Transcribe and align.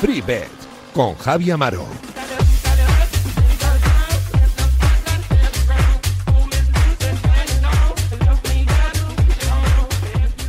FreeBet 0.00 0.48
con 0.94 1.16
Javi 1.16 1.50
Amaro. 1.50 1.86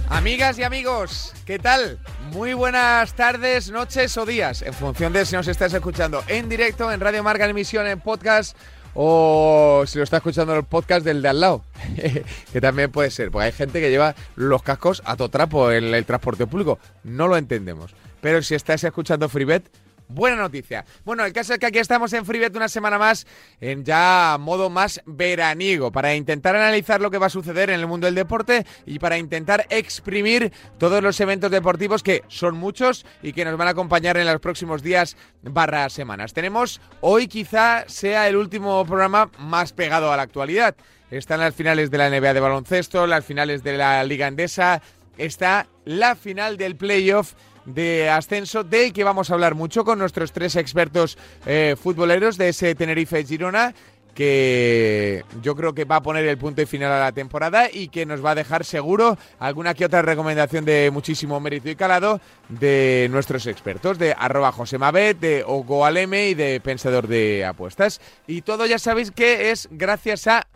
Amigas 0.10 0.60
y 0.60 0.64
amigos, 0.64 1.34
¿qué 1.46 1.58
tal? 1.60 1.98
Muy 2.32 2.54
buenas 2.54 3.14
tardes, 3.16 3.72
noches 3.72 4.16
o 4.16 4.26
días, 4.26 4.62
en 4.62 4.74
función 4.74 5.12
de 5.14 5.26
si 5.26 5.36
nos 5.36 5.48
estás 5.48 5.74
escuchando 5.74 6.24
en 6.28 6.48
directo, 6.48 6.92
en 6.92 7.00
Radio 7.00 7.24
Marca, 7.24 7.46
en 7.46 7.52
emisión, 7.52 7.88
en 7.88 8.00
podcast 8.00 8.56
o 8.94 9.84
si 9.88 9.98
lo 9.98 10.04
está 10.04 10.18
escuchando 10.18 10.54
en 10.54 10.60
el 10.60 10.66
podcast 10.66 11.04
del 11.04 11.24
de 11.24 11.30
al 11.30 11.40
lado, 11.40 11.64
que 12.54 12.62
también 12.62 12.92
puede 12.92 13.10
ser, 13.10 13.32
porque 13.32 13.46
hay 13.46 13.52
gente 13.52 13.82
que 13.82 13.90
lleva 13.90 14.14
los 14.36 14.62
cascos 14.62 15.02
a 15.06 15.16
todo 15.16 15.30
trapo 15.30 15.72
en 15.72 15.86
el 15.86 16.06
transporte 16.06 16.46
público, 16.46 16.78
no 17.04 17.28
lo 17.28 17.36
entendemos. 17.36 17.96
Pero 18.22 18.44
si 18.44 18.54
estás 18.54 18.84
escuchando 18.84 19.28
FreeBet, 19.28 19.70
buena 20.10 20.36
noticia. 20.36 20.84
Bueno, 21.06 21.24
el 21.24 21.32
caso 21.32 21.54
es 21.54 21.60
que 21.60 21.68
aquí 21.68 21.80
estamos 21.80 22.12
en 22.14 22.26
FreeBet 22.26 22.56
una 22.56 22.68
semana 22.68 22.98
más, 22.98 23.26
en 23.62 23.86
ya 23.86 24.38
modo 24.40 24.70
más 24.70 25.02
veraniego, 25.06 25.92
para 25.92 26.16
intentar 26.16 26.56
analizar 26.56 27.00
lo 27.00 27.10
que 27.10 27.18
va 27.18 27.28
a 27.28 27.30
suceder 27.30 27.70
en 27.70 27.80
el 27.80 27.88
mundo 27.88 28.06
del 28.06 28.16
deporte 28.16 28.66
y 28.86 29.00
para 29.00 29.18
intentar 29.18 29.66
exprimir 29.70 30.52
todos 30.78 31.02
los 31.02 31.20
eventos 31.22 31.52
deportivos 31.52 32.04
que 32.04 32.24
son 32.28 32.58
muchos 32.58 33.06
y 33.22 33.32
que 33.32 33.46
nos 33.46 33.56
van 33.56 33.68
a 33.68 33.72
acompañar 33.72 34.18
en 34.18 34.26
los 34.26 34.42
próximos 34.42 34.84
días 34.84 35.16
barra 35.44 35.90
semanas. 35.90 36.34
Tenemos 36.34 36.82
hoy 37.02 37.28
quizá 37.28 37.86
sea 37.88 38.28
el 38.28 38.36
último 38.36 38.84
programa 38.86 39.32
más 39.38 39.72
pegado 39.72 40.12
a 40.12 40.18
la 40.18 40.24
actualidad. 40.24 40.76
Están 41.12 41.40
las 41.40 41.56
finales 41.56 41.90
de 41.90 41.98
la 41.98 42.10
NBA 42.10 42.34
de 42.34 42.40
baloncesto, 42.40 43.08
las 43.08 43.26
finales 43.26 43.64
de 43.64 43.78
la 43.78 44.04
Liga 44.04 44.28
Endesa, 44.28 44.82
está 45.18 45.68
la 45.86 46.16
final 46.16 46.58
del 46.58 46.76
playoff 46.76 47.34
de 47.74 48.10
ascenso 48.10 48.64
del 48.64 48.94
que 48.94 49.04
vamos 49.04 49.30
a 49.30 49.34
hablar 49.34 49.56
mucho 49.56 49.84
con 49.84 50.00
nuestros 50.00 50.32
tres 50.32 50.56
expertos 50.56 51.18
eh, 51.46 51.76
futboleros 51.82 52.38
de 52.38 52.50
ese 52.50 52.76
Tenerife 52.76 53.24
Girona 53.24 53.74
que 54.20 55.24
yo 55.42 55.56
creo 55.56 55.74
que 55.74 55.86
va 55.86 55.98
a 55.98 56.02
poner 56.02 56.26
el 56.28 56.38
punto 56.38 56.62
y 56.62 56.66
final 56.66 56.92
a 56.92 57.00
la 57.00 57.14
temporada 57.14 57.70
y 57.72 57.88
que 57.88 58.06
nos 58.06 58.24
va 58.24 58.32
a 58.32 58.36
dejar 58.36 58.66
seguro 58.66 59.18
alguna 59.40 59.74
que 59.74 59.86
otra 59.86 60.02
recomendación 60.02 60.66
de 60.66 60.90
muchísimo 60.92 61.40
mérito 61.40 61.70
y 61.70 61.78
calado 61.78 62.20
de 62.50 63.08
nuestros 63.12 63.48
expertos, 63.48 63.98
de 63.98 64.14
arroba 64.18 64.52
Josemabet, 64.52 65.20
de 65.20 65.46
Ogo 65.48 65.86
Aleme 65.86 66.28
y 66.28 66.34
de 66.34 66.60
Pensador 66.60 67.08
de 67.08 67.46
Apuestas. 67.46 68.02
Y 68.28 68.42
todo 68.42 68.66
ya 68.66 68.78
sabéis 68.78 69.12
que 69.12 69.52
es 69.52 69.70
gracias 69.72 70.28
a 70.28 70.48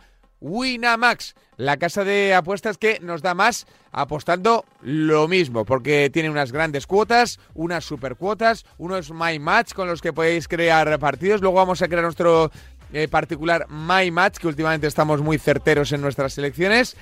Winamax, 0.44 1.34
la 1.56 1.78
casa 1.78 2.04
de 2.04 2.34
apuestas 2.34 2.76
que 2.76 3.00
nos 3.00 3.22
da 3.22 3.32
más 3.32 3.66
apostando 3.92 4.66
lo 4.82 5.26
mismo, 5.26 5.64
porque 5.64 6.10
tiene 6.12 6.28
unas 6.28 6.52
grandes 6.52 6.86
cuotas, 6.86 7.40
unas 7.54 7.84
super 7.86 8.16
cuotas, 8.16 8.66
unos 8.76 9.10
My 9.10 9.38
Match 9.38 9.72
con 9.72 9.88
los 9.88 10.02
que 10.02 10.12
podéis 10.12 10.46
crear 10.46 10.98
partidos. 10.98 11.40
Luego 11.40 11.56
vamos 11.56 11.80
a 11.80 11.88
crear 11.88 12.02
nuestro 12.02 12.50
eh, 12.92 13.08
particular 13.08 13.66
My 13.70 14.10
Match, 14.10 14.36
que 14.36 14.46
últimamente 14.46 14.86
estamos 14.86 15.22
muy 15.22 15.38
certeros 15.38 15.92
en 15.92 16.02
nuestras 16.02 16.34
selecciones. 16.34 16.94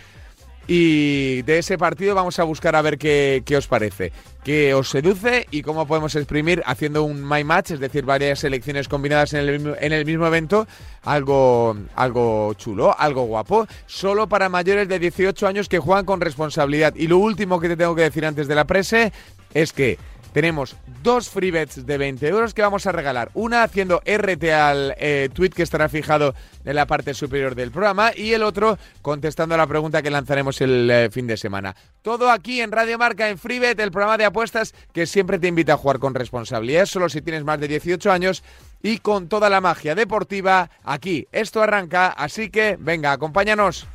Y 0.66 1.42
de 1.42 1.58
ese 1.58 1.76
partido 1.76 2.14
vamos 2.14 2.38
a 2.38 2.44
buscar 2.44 2.76
a 2.76 2.82
ver 2.82 2.98
qué, 2.98 3.42
os 3.56 3.66
parece, 3.66 4.12
qué 4.44 4.74
os 4.74 4.88
seduce 4.88 5.46
y 5.50 5.62
cómo 5.62 5.86
podemos 5.86 6.14
exprimir 6.14 6.62
haciendo 6.66 7.02
un 7.02 7.28
My 7.28 7.42
Match, 7.42 7.72
es 7.72 7.80
decir, 7.80 8.04
varias 8.04 8.40
selecciones 8.40 8.88
combinadas 8.88 9.32
en 9.32 9.40
el 9.40 9.58
mismo, 9.58 9.74
en 9.78 9.92
el 9.92 10.04
mismo 10.04 10.26
evento, 10.26 10.66
algo, 11.02 11.76
algo 11.96 12.54
chulo, 12.54 12.94
algo 12.96 13.24
guapo, 13.24 13.66
solo 13.86 14.28
para 14.28 14.48
mayores 14.48 14.88
de 14.88 14.98
18 14.98 15.46
años 15.46 15.68
que 15.68 15.80
juegan 15.80 16.04
con 16.04 16.20
responsabilidad. 16.20 16.94
Y 16.94 17.08
lo 17.08 17.18
último 17.18 17.60
que 17.60 17.68
te 17.68 17.76
tengo 17.76 17.96
que 17.96 18.02
decir 18.02 18.24
antes 18.24 18.46
de 18.46 18.54
la 18.54 18.64
prese 18.64 19.12
es 19.54 19.72
que 19.72 19.98
tenemos 20.32 20.76
dos 21.02 21.28
free 21.28 21.50
bets 21.50 21.86
de 21.86 21.98
20 21.98 22.26
euros 22.28 22.54
que 22.54 22.62
vamos 22.62 22.86
a 22.86 22.92
regalar. 22.92 23.30
Una 23.34 23.62
haciendo 23.62 24.02
RT 24.04 24.44
al 24.52 24.94
eh, 24.98 25.28
tweet 25.32 25.50
que 25.50 25.62
estará 25.62 25.88
fijado 25.88 26.34
en 26.64 26.76
la 26.76 26.86
parte 26.86 27.14
superior 27.14 27.54
del 27.54 27.70
programa 27.70 28.12
y 28.14 28.32
el 28.32 28.42
otro 28.42 28.78
contestando 29.02 29.54
a 29.54 29.58
la 29.58 29.66
pregunta 29.66 30.02
que 30.02 30.10
lanzaremos 30.10 30.60
el 30.60 30.90
eh, 30.90 31.08
fin 31.10 31.26
de 31.26 31.36
semana. 31.36 31.76
Todo 32.02 32.30
aquí 32.30 32.60
en 32.60 32.72
Radio 32.72 32.98
Marca, 32.98 33.28
en 33.28 33.38
FreeBet, 33.38 33.78
el 33.80 33.90
programa 33.90 34.18
de 34.18 34.24
apuestas 34.24 34.74
que 34.92 35.06
siempre 35.06 35.38
te 35.38 35.48
invita 35.48 35.74
a 35.74 35.76
jugar 35.76 35.98
con 35.98 36.14
responsabilidad, 36.14 36.86
solo 36.86 37.08
si 37.08 37.22
tienes 37.22 37.44
más 37.44 37.60
de 37.60 37.68
18 37.68 38.10
años 38.10 38.42
y 38.82 38.98
con 38.98 39.28
toda 39.28 39.50
la 39.50 39.60
magia 39.60 39.94
deportiva 39.94 40.70
aquí. 40.84 41.28
Esto 41.32 41.62
arranca, 41.62 42.08
así 42.08 42.50
que 42.50 42.76
venga, 42.78 43.12
acompáñanos. 43.12 43.86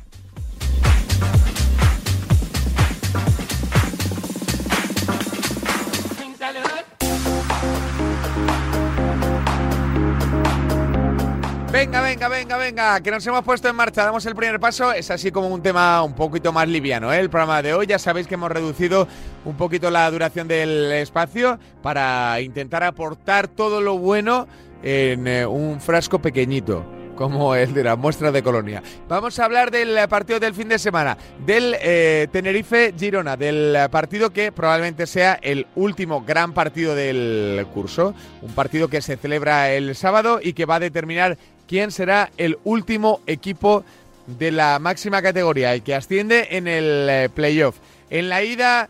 Venga, 11.78 12.00
venga, 12.00 12.28
venga, 12.28 12.56
venga, 12.56 13.00
que 13.00 13.12
nos 13.12 13.24
hemos 13.24 13.44
puesto 13.44 13.68
en 13.68 13.76
marcha, 13.76 14.04
damos 14.04 14.26
el 14.26 14.34
primer 14.34 14.58
paso. 14.58 14.92
Es 14.92 15.12
así 15.12 15.30
como 15.30 15.46
un 15.46 15.62
tema 15.62 16.02
un 16.02 16.12
poquito 16.12 16.52
más 16.52 16.66
liviano, 16.66 17.12
¿eh? 17.12 17.20
el 17.20 17.30
programa 17.30 17.62
de 17.62 17.72
hoy. 17.72 17.86
Ya 17.86 18.00
sabéis 18.00 18.26
que 18.26 18.34
hemos 18.34 18.50
reducido 18.50 19.06
un 19.44 19.56
poquito 19.56 19.88
la 19.88 20.10
duración 20.10 20.48
del 20.48 20.90
espacio 20.90 21.60
para 21.80 22.40
intentar 22.40 22.82
aportar 22.82 23.46
todo 23.46 23.80
lo 23.80 23.96
bueno 23.96 24.48
en 24.82 25.28
eh, 25.28 25.46
un 25.46 25.80
frasco 25.80 26.18
pequeñito 26.18 26.84
como 27.14 27.54
el 27.54 27.74
de 27.74 27.84
la 27.84 27.96
muestra 27.96 28.32
de 28.32 28.42
Colonia. 28.42 28.82
Vamos 29.08 29.38
a 29.38 29.44
hablar 29.44 29.72
del 29.72 29.96
partido 30.08 30.38
del 30.38 30.54
fin 30.54 30.68
de 30.68 30.78
semana, 30.78 31.18
del 31.44 31.76
eh, 31.80 32.28
Tenerife-Girona, 32.32 33.36
del 33.36 33.76
partido 33.90 34.30
que 34.30 34.52
probablemente 34.52 35.04
sea 35.06 35.36
el 35.42 35.66
último 35.74 36.22
gran 36.22 36.54
partido 36.54 36.94
del 36.94 37.66
curso, 37.74 38.14
un 38.40 38.52
partido 38.52 38.86
que 38.86 39.02
se 39.02 39.16
celebra 39.16 39.72
el 39.72 39.96
sábado 39.96 40.38
y 40.40 40.52
que 40.52 40.64
va 40.64 40.76
a 40.76 40.80
determinar 40.80 41.36
quién 41.68 41.92
será 41.92 42.32
el 42.36 42.58
último 42.64 43.20
equipo 43.26 43.84
de 44.26 44.50
la 44.50 44.78
máxima 44.78 45.22
categoría, 45.22 45.74
el 45.74 45.82
que 45.82 45.94
asciende 45.94 46.48
en 46.50 46.66
el 46.66 47.08
eh, 47.08 47.28
playoff. 47.32 47.76
En 48.10 48.28
la 48.28 48.42
ida, 48.42 48.88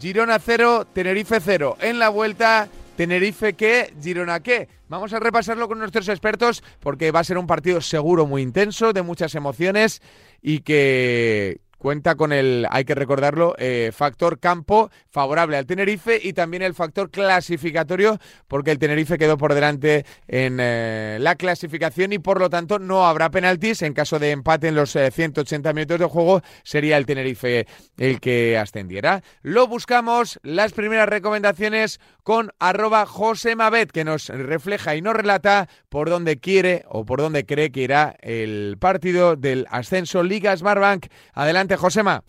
Girona 0.00 0.38
0, 0.38 0.88
Tenerife 0.92 1.40
0. 1.40 1.76
En 1.80 1.98
la 1.98 2.08
vuelta, 2.08 2.68
Tenerife 2.96 3.54
qué, 3.54 3.94
Girona 4.02 4.40
qué. 4.40 4.68
Vamos 4.88 5.12
a 5.12 5.20
repasarlo 5.20 5.68
con 5.68 5.78
nuestros 5.78 6.08
expertos 6.08 6.62
porque 6.80 7.10
va 7.10 7.20
a 7.20 7.24
ser 7.24 7.38
un 7.38 7.46
partido 7.46 7.80
seguro 7.80 8.26
muy 8.26 8.42
intenso, 8.42 8.92
de 8.92 9.02
muchas 9.02 9.34
emociones 9.34 10.00
y 10.42 10.60
que 10.60 11.60
cuenta 11.78 12.14
con 12.14 12.32
el, 12.32 12.66
hay 12.70 12.84
que 12.84 12.94
recordarlo, 12.94 13.54
eh, 13.58 13.90
factor 13.94 14.38
campo 14.38 14.90
favorable 15.10 15.56
al 15.56 15.66
Tenerife 15.66 16.18
y 16.22 16.32
también 16.32 16.62
el 16.62 16.74
factor 16.74 17.10
clasificatorio, 17.10 18.18
porque 18.48 18.70
el 18.70 18.78
Tenerife 18.78 19.18
quedó 19.18 19.36
por 19.36 19.54
delante 19.54 20.04
en 20.28 20.58
eh, 20.60 21.18
la 21.20 21.36
clasificación 21.36 22.12
y 22.12 22.18
por 22.18 22.40
lo 22.40 22.50
tanto 22.50 22.78
no 22.78 23.06
habrá 23.06 23.30
penaltis. 23.30 23.82
En 23.82 23.94
caso 23.94 24.18
de 24.18 24.30
empate 24.30 24.68
en 24.68 24.74
los 24.74 24.92
180 24.92 25.68
eh, 25.68 25.74
minutos 25.74 25.98
de 25.98 26.06
juego, 26.06 26.42
sería 26.62 26.96
el 26.96 27.06
Tenerife 27.06 27.66
el 27.98 28.20
que 28.20 28.58
ascendiera. 28.58 29.22
Lo 29.42 29.66
buscamos, 29.66 30.38
las 30.42 30.72
primeras 30.72 31.08
recomendaciones 31.08 32.00
con 32.22 32.50
arroba 32.58 33.06
Josemabet, 33.06 33.92
que 33.92 34.04
nos 34.04 34.28
refleja 34.28 34.96
y 34.96 35.02
nos 35.02 35.14
relata 35.14 35.68
por 35.88 36.10
dónde 36.10 36.38
quiere 36.38 36.84
o 36.88 37.04
por 37.04 37.20
dónde 37.20 37.46
cree 37.46 37.70
que 37.70 37.82
irá 37.82 38.16
el 38.20 38.76
partido 38.80 39.36
del 39.36 39.66
ascenso 39.70 40.22
Liga 40.22 40.56
Smartbank. 40.56 41.06
Adelante, 41.32 41.65
Josema. 41.74 42.22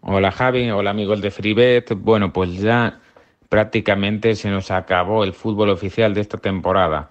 Hola 0.00 0.32
Javi, 0.32 0.70
hola 0.70 0.90
amigos 0.90 1.20
de 1.20 1.30
FreeBet. 1.30 1.94
Bueno, 1.94 2.32
pues 2.32 2.54
ya 2.56 2.98
prácticamente 3.48 4.34
se 4.34 4.50
nos 4.50 4.70
acabó 4.70 5.22
el 5.22 5.32
fútbol 5.32 5.70
oficial 5.70 6.14
de 6.14 6.22
esta 6.22 6.38
temporada. 6.38 7.10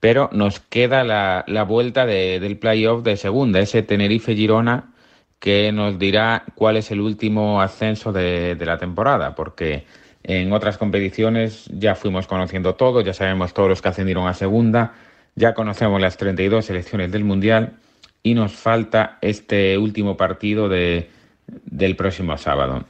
Pero 0.00 0.28
nos 0.32 0.60
queda 0.60 1.04
la, 1.04 1.64
vuelta 1.64 2.04
del 2.04 2.58
playoff 2.58 3.02
de 3.02 3.16
segunda, 3.16 3.60
ese 3.60 3.82
Tenerife-Girona, 3.82 4.92
que 5.38 5.72
nos 5.72 5.98
dirá 5.98 6.44
cuál 6.54 6.76
es 6.76 6.90
el 6.90 7.00
último 7.00 7.62
ascenso 7.62 8.12
de 8.12 8.56
la 8.60 8.76
temporada, 8.76 9.34
porque 9.34 9.86
en 10.22 10.52
otras 10.52 10.76
competiciones 10.76 11.66
ya 11.72 11.94
fuimos 11.94 12.26
conociendo 12.26 12.74
todo, 12.74 13.00
ya 13.00 13.14
sabemos 13.14 13.54
todos 13.54 13.68
los 13.68 13.80
que 13.80 13.88
ascendieron 13.88 14.26
a 14.26 14.34
segunda, 14.34 14.94
ya 15.36 15.54
conocemos 15.54 16.00
las 16.00 16.16
32 16.16 16.64
selecciones 16.66 17.12
del 17.12 17.22
Mundial 17.24 17.74
y 18.26 18.34
nos 18.34 18.54
falta 18.54 19.18
este 19.20 19.78
último 19.78 20.16
partido 20.16 20.68
de, 20.68 21.08
del 21.46 21.94
próximo 21.94 22.36
sábado. 22.36 22.84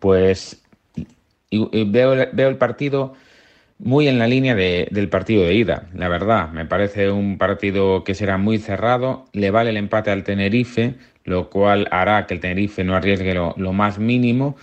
Pues 0.00 0.62
veo, 1.50 2.28
veo 2.30 2.48
el 2.48 2.58
partido 2.58 3.14
muy 3.78 4.08
en 4.08 4.18
la 4.18 4.26
línea 4.26 4.54
del 4.54 5.08
partido 5.08 5.44
de 5.44 5.54
ida, 5.54 5.88
la 5.94 6.08
verdad. 6.08 6.50
Me 6.50 6.66
parece 6.66 7.10
un 7.10 7.38
partido 7.38 8.04
que 8.04 8.14
será 8.14 8.36
muy 8.36 8.58
cerrado, 8.58 9.24
le 9.32 9.50
vale 9.50 9.70
el 9.70 9.78
empate 9.78 10.10
al 10.10 10.24
Tenerife, 10.24 10.96
lo 11.24 11.48
cual 11.48 11.88
hará 11.90 12.26
que 12.26 12.34
el 12.34 12.40
Tenerife 12.40 12.84
no 12.84 12.94
arriesgue 12.94 13.32
lo, 13.32 13.54
lo 13.56 13.72
más 13.72 13.98
mínimo 13.98 14.56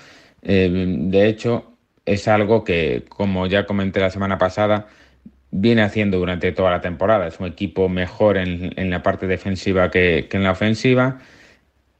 eh, 0.44 0.70
de 0.72 1.28
hecho, 1.28 1.74
es 2.06 2.28
algo 2.28 2.64
que, 2.64 3.06
como 3.10 3.48
ya 3.48 3.66
comenté 3.66 4.00
la 4.00 4.12
semana 4.12 4.38
pasada, 4.38 4.88
viene 5.52 5.82
haciendo 5.82 6.18
durante 6.18 6.52
toda 6.52 6.72
la 6.72 6.82
temporada. 6.82 7.28
Es 7.28 7.40
un 7.40 7.48
equipo 7.48 7.90
mejor 7.90 8.38
en, 8.38 8.74
en 8.78 8.90
la 8.90 9.04
parte 9.04 9.28
defensiva 9.28 9.90
que, 9.92 10.28
que, 10.30 10.38
en 10.38 10.44
la 10.44 10.52
ofensiva 10.52 11.20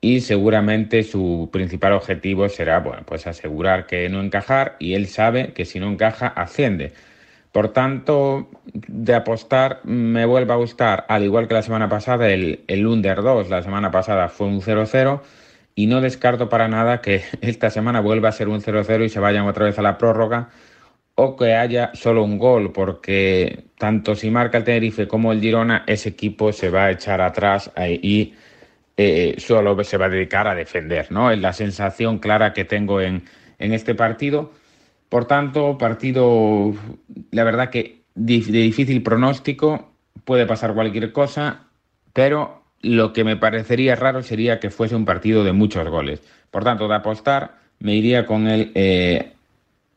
y 0.02 0.22
seguramente 0.22 1.04
su 1.04 1.50
principal 1.52 1.94
objetivo 1.94 2.48
será 2.50 2.80
bueno, 2.80 3.04
pues 3.06 3.28
asegurar 3.28 3.86
que 3.86 4.08
no 4.10 4.22
encajar 4.22 4.76
y 4.80 4.94
él 4.94 5.08
sabe 5.08 5.54
que 5.54 5.66
si 5.66 5.80
no 5.80 5.90
encaja 5.90 6.28
asciende. 6.28 6.94
Por 7.52 7.74
tanto, 7.74 8.50
de 8.74 9.16
apostar 9.16 9.82
me 9.84 10.26
vuelve 10.26 10.54
a 10.54 10.58
gustar, 10.58 11.06
al 11.10 11.24
igual 11.24 11.48
que 11.48 11.56
la 11.56 11.64
semana 11.64 11.90
pasada, 11.90 12.30
el, 12.30 12.64
el 12.68 12.86
Under 12.86 13.24
2. 13.24 13.50
La 13.50 13.64
semana 13.64 13.90
pasada 13.92 14.30
fue 14.30 14.48
un 14.48 14.62
0-0 14.62 15.22
y 15.76 15.88
no 15.88 16.00
descarto 16.02 16.48
para 16.50 16.68
nada 16.68 17.02
que 17.02 17.24
esta 17.42 17.70
semana 17.72 18.02
vuelva 18.02 18.30
a 18.30 18.34
ser 18.34 18.50
un 18.50 18.62
0-0 18.62 19.06
y 19.06 19.10
se 19.10 19.20
vayan 19.20 19.48
otra 19.48 19.66
vez 19.66 19.80
a 19.80 19.82
la 19.82 19.98
prórroga 19.98 20.50
o 21.22 21.36
que 21.36 21.54
haya 21.54 21.92
solo 21.96 22.24
un 22.24 22.38
gol, 22.38 22.72
porque 22.72 23.66
tanto 23.78 24.16
si 24.16 24.32
marca 24.32 24.58
el 24.58 24.64
Tenerife 24.64 25.06
como 25.06 25.34
el 25.34 25.42
Girona, 25.42 25.84
ese 25.86 26.10
equipo 26.10 26.54
se 26.54 26.70
va 26.70 26.86
a 26.86 26.92
echar 26.92 27.20
atrás 27.20 27.70
y 28.02 28.34
eh, 28.96 29.36
solo 29.38 29.84
se 29.84 29.98
va 29.98 30.06
a 30.06 30.10
dedicar 30.10 30.48
a 30.48 30.56
defender, 30.56 31.12
¿no? 31.12 31.30
Es 31.30 31.38
la 31.40 31.52
sensación 31.52 32.20
clara 32.20 32.54
que 32.54 32.64
tengo 32.64 33.02
en, 33.02 33.24
en 33.58 33.74
este 33.74 33.96
partido. 33.96 34.54
Por 35.10 35.26
tanto, 35.26 35.78
partido, 35.78 36.74
la 37.32 37.44
verdad 37.44 37.70
que 37.70 38.00
de 38.16 38.36
difícil 38.40 39.04
pronóstico, 39.04 39.92
puede 40.24 40.46
pasar 40.46 40.74
cualquier 40.74 41.12
cosa, 41.12 41.66
pero 42.14 42.64
lo 42.82 43.12
que 43.12 43.26
me 43.26 43.36
parecería 43.36 43.98
raro 43.98 44.24
sería 44.24 44.62
que 44.62 44.70
fuese 44.70 44.96
un 44.96 45.04
partido 45.04 45.44
de 45.44 45.52
muchos 45.52 45.86
goles. 45.90 46.22
Por 46.50 46.64
tanto, 46.64 46.88
de 46.88 46.96
apostar, 46.96 47.58
me 47.80 47.94
iría 47.96 48.26
con 48.26 48.48
el 48.48 48.72
eh, 48.74 49.34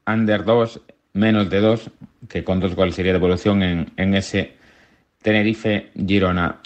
under 0.05 0.45
2 0.45 0.81
menos 1.13 1.51
de 1.51 1.61
dos, 1.61 1.91
que 2.29 2.45
con 2.45 2.61
dos 2.61 2.75
goles 2.75 2.95
sería 2.95 3.13
devolución 3.13 3.63
en, 3.63 3.93
en 3.97 4.15
ese 4.15 4.55
Tenerife-Girona. 5.23 6.61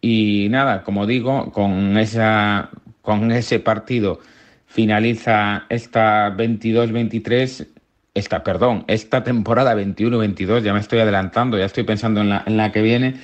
Y 0.00 0.48
nada, 0.50 0.82
como 0.82 1.06
digo, 1.06 1.50
con, 1.52 1.96
esa, 1.98 2.70
con 3.02 3.32
ese 3.32 3.60
partido 3.60 4.20
finaliza 4.66 5.66
esta 5.68 6.36
22-23, 6.36 7.66
esta, 8.14 8.42
perdón, 8.42 8.84
esta 8.88 9.24
temporada 9.24 9.74
21-22, 9.74 10.62
ya 10.62 10.72
me 10.72 10.80
estoy 10.80 11.00
adelantando, 11.00 11.58
ya 11.58 11.64
estoy 11.64 11.84
pensando 11.84 12.20
en 12.20 12.28
la, 12.28 12.44
en 12.46 12.56
la 12.56 12.72
que 12.72 12.82
viene 12.82 13.14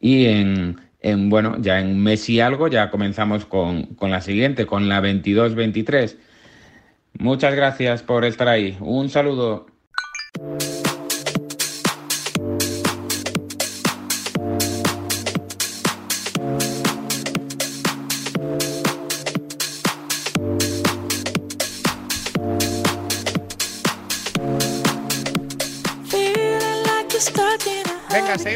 y 0.00 0.26
en, 0.26 0.80
en, 1.00 1.30
bueno, 1.30 1.56
ya 1.60 1.80
en 1.80 2.02
mes 2.02 2.28
y 2.28 2.40
algo 2.40 2.68
ya 2.68 2.90
comenzamos 2.90 3.46
con, 3.46 3.84
con 3.94 4.10
la 4.10 4.20
siguiente, 4.20 4.66
con 4.66 4.88
la 4.88 5.00
22-23. 5.00 6.16
Muchas 7.18 7.54
gracias 7.54 8.02
por 8.02 8.24
estar 8.24 8.48
ahí. 8.48 8.76
Un 8.80 9.08
saludo. 9.08 9.66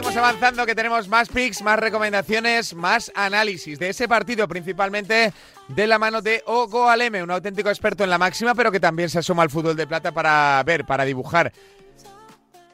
Seguimos 0.00 0.16
avanzando 0.16 0.64
que 0.64 0.74
tenemos 0.74 1.08
más 1.08 1.28
picks, 1.28 1.60
más 1.60 1.78
recomendaciones, 1.78 2.72
más 2.72 3.12
análisis 3.14 3.78
de 3.78 3.90
ese 3.90 4.08
partido, 4.08 4.48
principalmente 4.48 5.34
de 5.68 5.86
la 5.86 5.98
mano 5.98 6.22
de 6.22 6.42
Ogo 6.46 6.88
Aleme, 6.88 7.22
un 7.22 7.30
auténtico 7.30 7.68
experto 7.68 8.02
en 8.02 8.08
la 8.08 8.16
máxima, 8.16 8.54
pero 8.54 8.72
que 8.72 8.80
también 8.80 9.10
se 9.10 9.18
asoma 9.18 9.42
al 9.42 9.50
fútbol 9.50 9.76
de 9.76 9.86
plata 9.86 10.10
para 10.10 10.62
ver, 10.64 10.86
para 10.86 11.04
dibujar, 11.04 11.52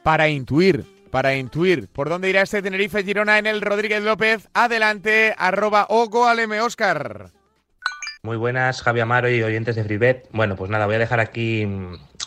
para 0.03 0.29
intuir, 0.29 0.85
para 1.11 1.35
intuir 1.35 1.89
por 1.89 2.07
dónde 2.07 2.29
irá 2.29 2.43
este 2.43 2.61
Tenerife 2.61 3.03
Girona 3.03 3.39
en 3.39 3.47
el 3.47 3.59
Rodríguez 3.59 4.03
López. 4.03 4.47
Adelante, 4.53 5.35
arroba 5.37 5.87
Ogo 5.89 6.27
Oscar. 6.63 7.36
Muy 8.27 8.35
buenas, 8.35 8.81
Javi 8.81 8.99
Amaro 8.99 9.29
y 9.29 9.41
oyentes 9.41 9.77
de 9.77 9.85
FreeBet. 9.85 10.27
Bueno, 10.33 10.57
pues 10.57 10.69
nada, 10.69 10.85
voy 10.85 10.95
a 10.95 10.99
dejar 10.99 11.21
aquí 11.21 11.65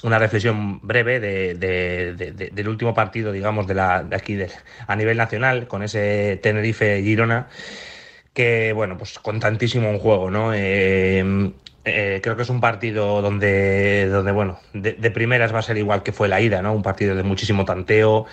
una 0.02 0.18
reflexión 0.18 0.80
breve 0.80 1.20
de, 1.20 1.54
de, 1.56 2.14
de, 2.14 2.48
del 2.50 2.68
último 2.68 2.94
partido, 2.94 3.32
digamos, 3.32 3.66
de, 3.66 3.74
la, 3.74 4.06
aquí 4.10 4.38
a 4.86 4.96
nivel 4.96 5.18
nacional, 5.18 5.68
con 5.68 5.82
ese 5.82 6.40
Tenerife-Girona, 6.42 7.48
que, 8.32 8.72
bueno, 8.72 8.96
pues 8.96 9.18
con 9.18 9.40
tantísimo 9.40 9.90
en 9.90 9.98
juego, 9.98 10.30
¿no? 10.30 10.54
Eh, 10.54 11.52
creo 12.20 12.36
que 12.36 12.42
es 12.42 12.50
un 12.50 12.60
partido 12.60 13.22
donde, 13.22 14.08
donde 14.08 14.32
bueno, 14.32 14.58
de, 14.72 15.10
primeras 15.10 15.54
va 15.54 15.60
a 15.60 15.62
ser 15.62 15.78
igual 15.78 16.02
que 16.02 16.12
fue 16.12 16.28
la 16.28 16.40
ida, 16.40 16.62
¿no? 16.62 16.72
Un 16.72 16.82
partido 16.82 17.14
de 17.14 17.22
muchísimo 17.22 17.64
tanteo, 17.64 18.26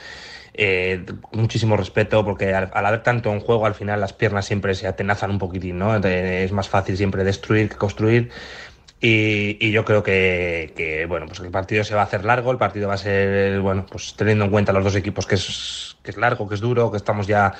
eh, 0.53 1.05
muchísimo 1.31 1.77
respeto, 1.77 2.23
porque 2.25 2.53
al, 2.53 2.71
haber 2.73 3.03
tanto 3.03 3.31
en 3.31 3.39
juego, 3.39 3.65
al 3.65 3.75
final 3.75 4.01
las 4.01 4.13
piernas 4.13 4.45
siempre 4.45 4.75
se 4.75 4.87
atenazan 4.87 5.31
un 5.31 5.39
poquitín, 5.39 5.77
¿no? 5.79 5.95
es 5.95 6.51
más 6.51 6.69
fácil 6.69 6.97
siempre 6.97 7.23
destruir 7.23 7.69
que 7.69 7.75
construir. 7.75 8.31
Y, 8.99 9.71
yo 9.71 9.85
creo 9.85 10.01
que, 10.01 10.73
que, 10.75 11.05
bueno, 11.05 11.27
pues 11.27 11.39
el 11.39 11.51
partido 11.51 11.83
se 11.83 11.93
va 11.93 12.01
a 12.01 12.05
hacer 12.05 12.25
largo, 12.25 12.51
el 12.51 12.57
partido 12.57 12.87
va 12.87 12.95
a 12.95 12.97
ser, 12.97 13.59
bueno, 13.61 13.85
pues 13.89 14.15
teniendo 14.15 14.45
en 14.45 14.51
cuenta 14.51 14.73
los 14.73 14.83
dos 14.83 14.95
equipos 14.95 15.27
que 15.27 15.35
es, 15.35 15.97
que 16.01 16.11
es 16.11 16.17
largo, 16.17 16.47
que 16.49 16.55
es 16.55 16.61
duro, 16.61 16.89
que 16.89 16.97
estamos 16.97 17.27
ya 17.27 17.53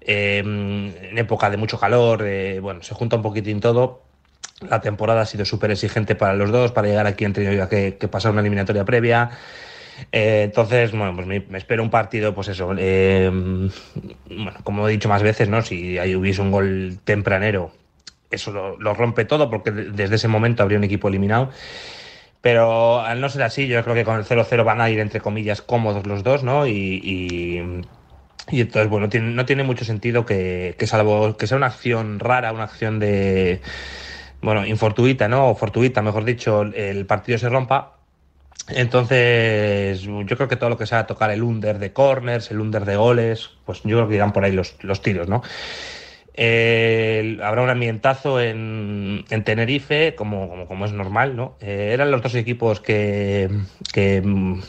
eh, 0.00 0.38
en 0.38 1.18
época 1.18 1.50
de 1.50 1.56
mucho 1.58 1.78
calor, 1.78 2.22
eh, 2.24 2.60
bueno, 2.60 2.82
se 2.82 2.94
junta 2.94 3.16
un 3.16 3.22
poquitín 3.22 3.60
todo. 3.60 4.09
La 4.68 4.80
temporada 4.80 5.22
ha 5.22 5.26
sido 5.26 5.44
súper 5.44 5.70
exigente 5.70 6.14
para 6.14 6.34
los 6.34 6.50
dos, 6.50 6.72
para 6.72 6.88
llegar 6.88 7.06
aquí 7.06 7.24
han 7.24 7.32
tenido 7.32 7.68
que, 7.68 7.96
que 7.98 8.08
pasar 8.08 8.32
una 8.32 8.40
eliminatoria 8.40 8.84
previa. 8.84 9.30
Eh, 10.12 10.42
entonces, 10.44 10.92
bueno, 10.92 11.14
pues 11.14 11.26
me, 11.26 11.40
me, 11.48 11.58
espero 11.58 11.82
un 11.82 11.90
partido, 11.90 12.34
pues 12.34 12.48
eso, 12.48 12.74
eh, 12.78 13.30
bueno, 13.30 14.54
como 14.64 14.88
he 14.88 14.92
dicho 14.92 15.08
más 15.08 15.22
veces, 15.22 15.48
¿no? 15.48 15.62
Si 15.62 15.98
ahí 15.98 16.14
hubiese 16.14 16.40
un 16.40 16.50
gol 16.50 16.98
tempranero 17.04 17.72
eso 18.30 18.76
lo, 18.78 18.94
rompe 18.94 19.24
todo 19.24 19.50
porque 19.50 19.70
desde 19.70 20.14
ese 20.14 20.28
momento 20.28 20.62
habría 20.62 20.78
un 20.78 20.84
equipo 20.84 21.08
eliminado. 21.08 21.50
Pero 22.40 23.00
al 23.00 23.20
no 23.20 23.28
ser 23.28 23.42
así, 23.42 23.66
yo 23.66 23.82
creo 23.82 23.94
que 23.94 24.04
con 24.04 24.16
el 24.16 24.24
0-0 24.24 24.64
van 24.64 24.80
a 24.80 24.88
ir, 24.88 24.98
entre 25.00 25.20
comillas, 25.20 25.60
cómodos 25.60 26.06
los 26.06 26.22
dos, 26.22 26.42
¿no? 26.42 26.66
Y, 26.66 26.72
y, 26.72 27.82
y 28.50 28.60
entonces, 28.62 28.88
bueno, 28.88 29.10
tiene, 29.10 29.32
no 29.32 29.44
tiene 29.44 29.62
mucho 29.62 29.84
sentido 29.84 30.24
que, 30.24 30.74
que, 30.78 30.86
salvo 30.86 31.36
que 31.36 31.46
sea 31.46 31.58
una 31.58 31.66
acción 31.66 32.18
rara, 32.18 32.52
una 32.52 32.64
acción 32.64 32.98
de, 32.98 33.60
bueno, 34.42 34.66
infortuita, 34.66 35.28
¿no? 35.28 35.50
O 35.50 35.54
fortuita, 35.54 36.02
mejor 36.02 36.24
dicho, 36.24 36.62
el 36.62 37.06
partido 37.06 37.38
se 37.38 37.48
rompa. 37.48 37.96
Entonces, 38.68 40.02
yo 40.02 40.36
creo 40.36 40.48
que 40.48 40.56
todo 40.56 40.70
lo 40.70 40.78
que 40.78 40.86
sea 40.86 41.06
tocar 41.06 41.30
el 41.30 41.42
under 41.42 41.78
de 41.78 41.92
corners, 41.92 42.50
el 42.50 42.60
under 42.60 42.84
de 42.84 42.96
goles, 42.96 43.50
pues 43.64 43.82
yo 43.82 43.96
creo 43.96 44.08
que 44.08 44.14
irán 44.16 44.32
por 44.32 44.44
ahí 44.44 44.52
los, 44.52 44.76
los 44.82 45.02
tiros, 45.02 45.28
¿no? 45.28 45.42
Habrá 46.36 47.62
un 47.62 47.70
ambientazo 47.70 48.40
en, 48.40 49.24
en 49.28 49.44
Tenerife, 49.44 50.14
como, 50.14 50.48
como, 50.48 50.66
como, 50.66 50.84
es 50.86 50.92
normal, 50.92 51.36
¿no? 51.36 51.56
Eh, 51.60 51.90
eran 51.92 52.10
los 52.10 52.22
dos 52.22 52.34
equipos 52.34 52.80
que, 52.80 53.50
que 53.92 54.22
mm, 54.22 54.60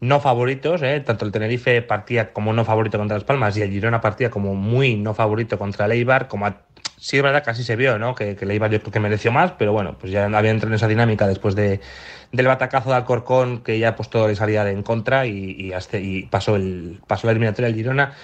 no 0.00 0.20
favoritos, 0.20 0.82
¿eh? 0.82 1.00
tanto 1.00 1.26
el 1.26 1.32
Tenerife 1.32 1.82
partía 1.82 2.32
como 2.32 2.52
no 2.52 2.64
favorito 2.64 2.98
contra 2.98 3.18
Las 3.18 3.24
Palmas 3.24 3.56
y 3.56 3.62
el 3.62 3.70
Girona 3.70 4.00
partía 4.00 4.30
como 4.30 4.54
muy 4.54 4.96
no 4.96 5.14
favorito 5.14 5.58
contra 5.58 5.84
el 5.84 5.92
Eibar, 5.92 6.26
como 6.26 6.46
a, 6.46 6.62
sí 7.00 7.16
es 7.16 7.22
verdad 7.22 7.42
que 7.42 7.50
así 7.50 7.64
se 7.64 7.76
vio, 7.76 7.98
¿no? 7.98 8.14
Que, 8.14 8.36
que 8.36 8.44
el 8.44 8.50
Eibar 8.52 8.70
yo 8.70 8.80
creo 8.80 8.92
que 8.92 9.00
mereció 9.00 9.32
más, 9.32 9.52
pero 9.52 9.72
bueno, 9.72 9.96
pues 9.98 10.12
ya 10.12 10.26
había 10.26 10.50
entrado 10.50 10.68
en 10.68 10.76
esa 10.76 10.86
dinámica 10.86 11.26
después 11.26 11.54
de, 11.54 11.80
del 12.30 12.46
batacazo 12.46 12.90
de 12.90 12.96
Alcorcón, 12.96 13.62
que 13.62 13.78
ya 13.78 13.96
pues 13.96 14.10
todo 14.10 14.28
le 14.28 14.36
salía 14.36 14.68
en 14.70 14.82
contra 14.82 15.26
y, 15.26 15.56
y, 15.58 15.72
hasta, 15.72 15.98
y 15.98 16.24
pasó, 16.24 16.56
el, 16.56 17.00
pasó 17.06 17.26
la 17.26 17.32
eliminatoria 17.32 17.68
del 17.68 17.76
Girona 17.76 18.14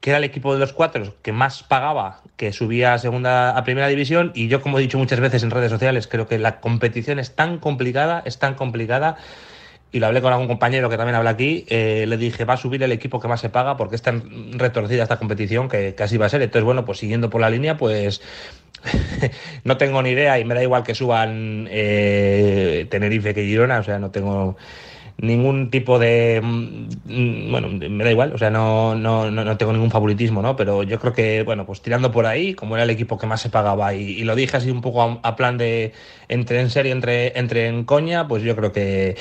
que 0.00 0.10
era 0.10 0.18
el 0.18 0.24
equipo 0.24 0.52
de 0.52 0.60
los 0.60 0.72
cuatro 0.72 1.16
que 1.22 1.32
más 1.32 1.62
pagaba, 1.62 2.22
que 2.36 2.52
subía 2.52 2.94
a 2.94 2.98
segunda 2.98 3.56
a 3.56 3.64
primera 3.64 3.88
división. 3.88 4.30
Y 4.34 4.48
yo, 4.48 4.62
como 4.62 4.78
he 4.78 4.82
dicho 4.82 4.98
muchas 4.98 5.20
veces 5.20 5.42
en 5.42 5.50
redes 5.50 5.70
sociales, 5.70 6.06
creo 6.06 6.28
que 6.28 6.38
la 6.38 6.60
competición 6.60 7.18
es 7.18 7.34
tan 7.34 7.58
complicada, 7.58 8.22
es 8.24 8.38
tan 8.38 8.54
complicada. 8.54 9.16
Y 9.92 10.00
lo 10.00 10.06
hablé 10.06 10.20
con 10.20 10.32
algún 10.32 10.48
compañero 10.48 10.90
que 10.90 10.96
también 10.96 11.14
habla 11.14 11.30
aquí, 11.30 11.64
eh, 11.68 12.04
le 12.06 12.16
dije, 12.16 12.44
va 12.44 12.54
a 12.54 12.56
subir 12.56 12.82
el 12.82 12.92
equipo 12.92 13.20
que 13.20 13.28
más 13.28 13.40
se 13.40 13.48
paga 13.48 13.76
porque 13.76 13.96
es 13.96 14.02
tan 14.02 14.58
retorcida 14.58 15.04
esta 15.04 15.18
competición 15.18 15.68
que, 15.68 15.94
así 15.98 16.16
va 16.16 16.26
a 16.26 16.28
ser. 16.28 16.42
Entonces, 16.42 16.64
bueno, 16.64 16.84
pues 16.84 16.98
siguiendo 16.98 17.30
por 17.30 17.40
la 17.40 17.50
línea, 17.50 17.76
pues 17.76 18.20
no 19.64 19.76
tengo 19.76 20.02
ni 20.02 20.10
idea 20.10 20.38
y 20.38 20.44
me 20.44 20.54
da 20.54 20.62
igual 20.62 20.82
que 20.82 20.94
suban 20.94 21.68
eh, 21.70 22.86
Tenerife 22.90 23.32
que 23.32 23.44
Girona, 23.44 23.78
o 23.78 23.82
sea, 23.84 23.98
no 23.98 24.10
tengo 24.10 24.56
ningún 25.18 25.70
tipo 25.70 25.98
de 25.98 26.40
mm, 26.42 27.50
bueno 27.50 27.68
me 27.68 28.04
da 28.04 28.10
igual 28.10 28.32
o 28.34 28.38
sea 28.38 28.50
no, 28.50 28.94
no, 28.94 29.30
no 29.30 29.56
tengo 29.56 29.72
ningún 29.72 29.90
favoritismo 29.90 30.42
no 30.42 30.56
pero 30.56 30.82
yo 30.82 30.98
creo 30.98 31.12
que 31.12 31.42
bueno 31.42 31.64
pues 31.64 31.80
tirando 31.80 32.12
por 32.12 32.26
ahí 32.26 32.54
como 32.54 32.76
era 32.76 32.84
el 32.84 32.90
equipo 32.90 33.18
que 33.18 33.26
más 33.26 33.40
se 33.40 33.48
pagaba 33.48 33.94
y, 33.94 34.24
lo 34.24 34.34
dije 34.34 34.56
así 34.58 34.70
un 34.70 34.82
poco 34.82 35.20
a, 35.22 35.36
plan 35.36 35.56
de 35.56 35.92
entre 36.28 36.60
en 36.60 36.70
serio 36.70 36.92
entre 36.92 37.38
entre 37.38 37.68
en 37.68 37.84
coña 37.84 38.28
pues 38.28 38.42
yo 38.42 38.54
creo 38.56 38.72
que 38.72 39.16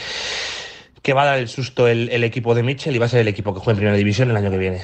que 1.01 1.13
va 1.13 1.23
a 1.23 1.25
dar 1.25 1.39
el 1.39 1.47
susto 1.47 1.87
el, 1.87 2.09
el 2.09 2.23
equipo 2.23 2.55
de 2.55 2.63
Mitchell 2.63 2.95
y 2.95 2.99
va 2.99 3.05
a 3.05 3.09
ser 3.09 3.21
el 3.21 3.27
equipo 3.27 3.53
que 3.53 3.59
juegue 3.59 3.75
en 3.75 3.77
primera 3.77 3.97
división 3.97 4.29
el 4.29 4.37
año 4.37 4.51
que 4.51 4.57
viene 4.57 4.81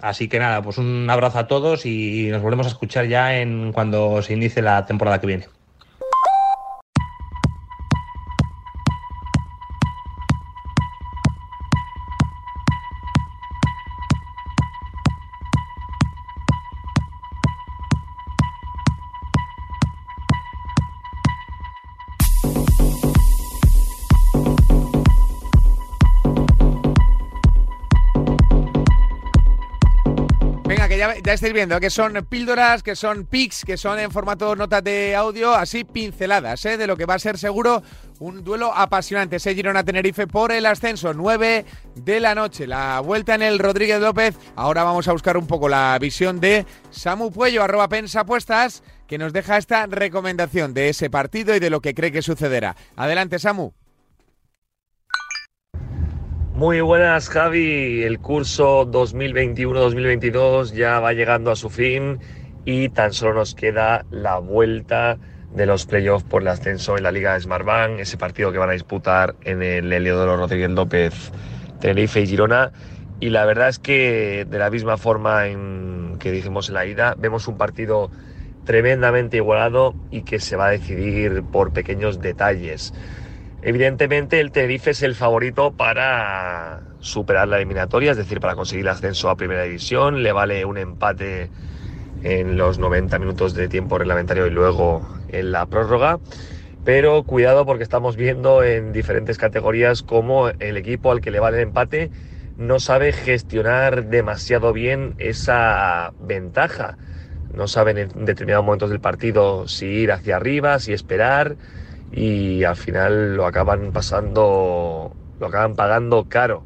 Así 0.00 0.28
que 0.28 0.38
nada, 0.38 0.62
pues 0.62 0.78
un 0.78 1.08
abrazo 1.10 1.38
a 1.38 1.46
todos 1.46 1.84
y 1.84 2.28
nos 2.30 2.40
volvemos 2.40 2.66
a 2.66 2.70
escuchar 2.70 3.06
ya 3.06 3.38
en 3.38 3.70
cuando 3.72 4.22
se 4.22 4.32
inicie 4.32 4.62
la 4.62 4.86
temporada 4.86 5.20
que 5.20 5.26
viene. 5.26 5.59
Ya, 31.30 31.34
estáis 31.34 31.52
viendo 31.52 31.78
que 31.78 31.90
son 31.90 32.14
píldoras, 32.28 32.82
que 32.82 32.96
son 32.96 33.24
pics, 33.24 33.64
que 33.64 33.76
son 33.76 34.00
en 34.00 34.10
formato 34.10 34.56
notas 34.56 34.82
de 34.82 35.14
audio, 35.14 35.54
así 35.54 35.84
pinceladas, 35.84 36.64
¿eh? 36.64 36.76
de 36.76 36.88
lo 36.88 36.96
que 36.96 37.06
va 37.06 37.14
a 37.14 37.18
ser 37.20 37.38
seguro 37.38 37.84
un 38.18 38.42
duelo 38.42 38.74
apasionante. 38.74 39.38
Se 39.38 39.54
Girona 39.54 39.84
Tenerife 39.84 40.26
por 40.26 40.50
el 40.50 40.66
ascenso, 40.66 41.14
9 41.14 41.64
de 41.94 42.20
la 42.20 42.34
noche. 42.34 42.66
La 42.66 42.98
vuelta 42.98 43.36
en 43.36 43.42
el 43.42 43.60
Rodríguez 43.60 44.00
López. 44.00 44.36
Ahora 44.56 44.82
vamos 44.82 45.06
a 45.06 45.12
buscar 45.12 45.36
un 45.36 45.46
poco 45.46 45.68
la 45.68 45.96
visión 46.00 46.40
de 46.40 46.66
Samu 46.90 47.30
Puello, 47.30 47.62
arroba 47.62 47.88
pensapuestas, 47.88 48.82
que 49.06 49.16
nos 49.16 49.32
deja 49.32 49.56
esta 49.56 49.86
recomendación 49.86 50.74
de 50.74 50.88
ese 50.88 51.10
partido 51.10 51.54
y 51.54 51.60
de 51.60 51.70
lo 51.70 51.80
que 51.80 51.94
cree 51.94 52.10
que 52.10 52.22
sucederá. 52.22 52.74
Adelante, 52.96 53.38
Samu. 53.38 53.79
Muy 56.60 56.82
buenas, 56.82 57.30
Javi. 57.30 58.02
El 58.02 58.20
curso 58.20 58.84
2021-2022 58.84 60.74
ya 60.74 61.00
va 61.00 61.14
llegando 61.14 61.50
a 61.50 61.56
su 61.56 61.70
fin 61.70 62.18
y 62.66 62.90
tan 62.90 63.14
solo 63.14 63.32
nos 63.32 63.54
queda 63.54 64.04
la 64.10 64.36
vuelta 64.36 65.16
de 65.54 65.64
los 65.64 65.86
playoffs 65.86 66.26
por 66.28 66.42
el 66.42 66.48
ascenso 66.48 66.98
en 66.98 67.04
la 67.04 67.12
Liga 67.12 67.32
de 67.32 67.40
Smartbank, 67.40 68.00
ese 68.00 68.18
partido 68.18 68.52
que 68.52 68.58
van 68.58 68.68
a 68.68 68.74
disputar 68.74 69.36
en 69.44 69.62
el 69.62 69.90
Heliodoro 69.90 70.36
Rodríguez 70.36 70.68
López, 70.68 71.32
Tenerife 71.80 72.20
y 72.20 72.26
Girona. 72.26 72.72
Y 73.20 73.30
la 73.30 73.46
verdad 73.46 73.70
es 73.70 73.78
que 73.78 74.46
de 74.46 74.58
la 74.58 74.68
misma 74.68 74.98
forma 74.98 75.46
en 75.46 76.16
que 76.18 76.30
dijimos 76.30 76.68
en 76.68 76.74
la 76.74 76.84
ida, 76.84 77.14
vemos 77.16 77.48
un 77.48 77.56
partido 77.56 78.10
tremendamente 78.66 79.38
igualado 79.38 79.94
y 80.10 80.24
que 80.24 80.38
se 80.38 80.56
va 80.56 80.66
a 80.66 80.70
decidir 80.72 81.42
por 81.42 81.72
pequeños 81.72 82.20
detalles. 82.20 82.92
Evidentemente 83.62 84.40
el 84.40 84.52
Tenerife 84.52 84.92
es 84.92 85.02
el 85.02 85.14
favorito 85.14 85.72
para 85.72 86.80
superar 87.00 87.46
la 87.46 87.56
eliminatoria, 87.56 88.12
es 88.12 88.16
decir, 88.16 88.40
para 88.40 88.54
conseguir 88.54 88.86
el 88.86 88.88
ascenso 88.88 89.28
a 89.28 89.36
Primera 89.36 89.64
División. 89.64 90.22
Le 90.22 90.32
vale 90.32 90.64
un 90.64 90.78
empate 90.78 91.50
en 92.22 92.56
los 92.56 92.78
90 92.78 93.18
minutos 93.18 93.54
de 93.54 93.68
tiempo 93.68 93.98
reglamentario 93.98 94.46
y 94.46 94.50
luego 94.50 95.06
en 95.28 95.52
la 95.52 95.66
prórroga. 95.66 96.18
Pero 96.84 97.22
cuidado 97.24 97.66
porque 97.66 97.82
estamos 97.82 98.16
viendo 98.16 98.62
en 98.62 98.92
diferentes 98.92 99.36
categorías 99.36 100.02
cómo 100.02 100.48
el 100.48 100.78
equipo 100.78 101.12
al 101.12 101.20
que 101.20 101.30
le 101.30 101.40
vale 101.40 101.58
el 101.58 101.64
empate 101.64 102.10
no 102.56 102.80
sabe 102.80 103.12
gestionar 103.12 104.06
demasiado 104.06 104.72
bien 104.72 105.14
esa 105.18 106.12
ventaja. 106.18 106.96
No 107.54 107.68
saben 107.68 107.98
en 107.98 108.24
determinados 108.24 108.64
momentos 108.64 108.88
del 108.88 109.00
partido 109.00 109.68
si 109.68 109.86
ir 109.86 110.12
hacia 110.12 110.36
arriba, 110.36 110.78
si 110.78 110.94
esperar 110.94 111.56
y 112.12 112.64
al 112.64 112.76
final 112.76 113.36
lo 113.36 113.46
acaban 113.46 113.92
pasando, 113.92 115.12
lo 115.38 115.46
acaban 115.46 115.76
pagando 115.76 116.24
caro. 116.28 116.64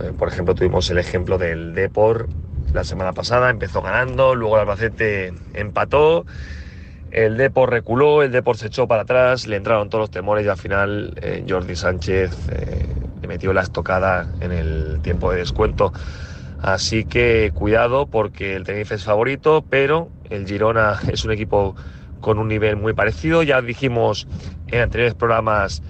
Eh, 0.00 0.12
por 0.16 0.28
ejemplo, 0.28 0.54
tuvimos 0.54 0.90
el 0.90 0.98
ejemplo 0.98 1.38
del 1.38 1.74
Depor 1.74 2.28
la 2.72 2.84
semana 2.84 3.12
pasada, 3.12 3.50
empezó 3.50 3.80
ganando, 3.80 4.34
luego 4.34 4.56
el 4.56 4.60
Albacete 4.62 5.32
empató, 5.54 6.26
el 7.10 7.38
Depor 7.38 7.70
reculó, 7.70 8.22
el 8.22 8.30
Depor 8.30 8.56
se 8.58 8.66
echó 8.66 8.86
para 8.86 9.02
atrás, 9.02 9.46
le 9.46 9.56
entraron 9.56 9.88
todos 9.88 10.02
los 10.02 10.10
temores 10.10 10.44
y 10.44 10.48
al 10.48 10.58
final 10.58 11.14
eh, 11.22 11.44
Jordi 11.48 11.74
Sánchez 11.74 12.48
eh, 12.50 12.86
le 13.22 13.28
metió 13.28 13.52
la 13.54 13.62
estocada 13.62 14.28
en 14.40 14.52
el 14.52 15.00
tiempo 15.02 15.32
de 15.32 15.38
descuento. 15.38 15.92
Así 16.60 17.04
que 17.04 17.52
cuidado 17.54 18.06
porque 18.06 18.56
el 18.56 18.64
Tenerife 18.64 18.96
es 18.96 19.04
favorito, 19.04 19.64
pero 19.68 20.10
el 20.28 20.46
Girona 20.46 20.98
es 21.10 21.24
un 21.24 21.32
equipo 21.32 21.74
con 22.20 22.38
un 22.38 22.48
nivel 22.48 22.76
muy 22.76 22.92
parecido. 22.92 23.42
Ya 23.42 23.60
dijimos 23.60 24.26
en 24.66 24.82
anteriores 24.82 25.14
programas 25.14 25.82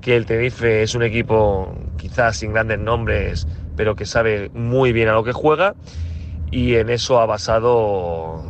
que 0.00 0.16
el 0.16 0.26
Tenerife 0.26 0.82
es 0.82 0.94
un 0.94 1.02
equipo 1.02 1.74
quizás 1.96 2.36
sin 2.36 2.52
grandes 2.52 2.78
nombres, 2.78 3.48
pero 3.76 3.96
que 3.96 4.06
sabe 4.06 4.50
muy 4.52 4.92
bien 4.92 5.08
a 5.08 5.12
lo 5.12 5.24
que 5.24 5.32
juega 5.32 5.74
y 6.50 6.74
en 6.74 6.90
eso 6.90 7.20
ha 7.20 7.26
basado 7.26 8.44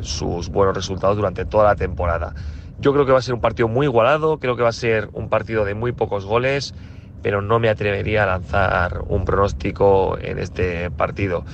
sus 0.00 0.48
buenos 0.48 0.74
resultados 0.74 1.16
durante 1.16 1.44
toda 1.44 1.64
la 1.64 1.76
temporada. 1.76 2.34
Yo 2.78 2.92
creo 2.92 3.06
que 3.06 3.12
va 3.12 3.18
a 3.18 3.22
ser 3.22 3.34
un 3.34 3.40
partido 3.40 3.68
muy 3.68 3.86
igualado, 3.86 4.38
creo 4.38 4.56
que 4.56 4.62
va 4.62 4.70
a 4.70 4.72
ser 4.72 5.08
un 5.12 5.28
partido 5.28 5.64
de 5.64 5.74
muy 5.74 5.92
pocos 5.92 6.24
goles, 6.24 6.74
pero 7.22 7.40
no 7.40 7.60
me 7.60 7.68
atrevería 7.68 8.24
a 8.24 8.26
lanzar 8.26 9.02
un 9.06 9.24
pronóstico 9.24 10.18
en 10.20 10.38
este 10.38 10.90
partido. 10.90 11.44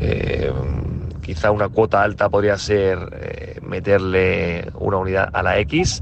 Eh, 0.00 0.52
quizá 1.26 1.50
una 1.50 1.68
cuota 1.68 2.04
alta 2.04 2.28
podría 2.28 2.56
ser 2.56 2.98
eh, 3.20 3.58
meterle 3.60 4.70
una 4.78 4.98
unidad 4.98 5.28
a 5.32 5.42
la 5.42 5.58
X, 5.58 6.00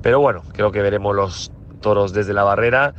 pero 0.00 0.20
bueno, 0.20 0.44
creo 0.52 0.70
que 0.70 0.80
veremos 0.80 1.14
los 1.16 1.50
toros 1.80 2.12
desde 2.12 2.34
la 2.34 2.44
barrera 2.44 2.94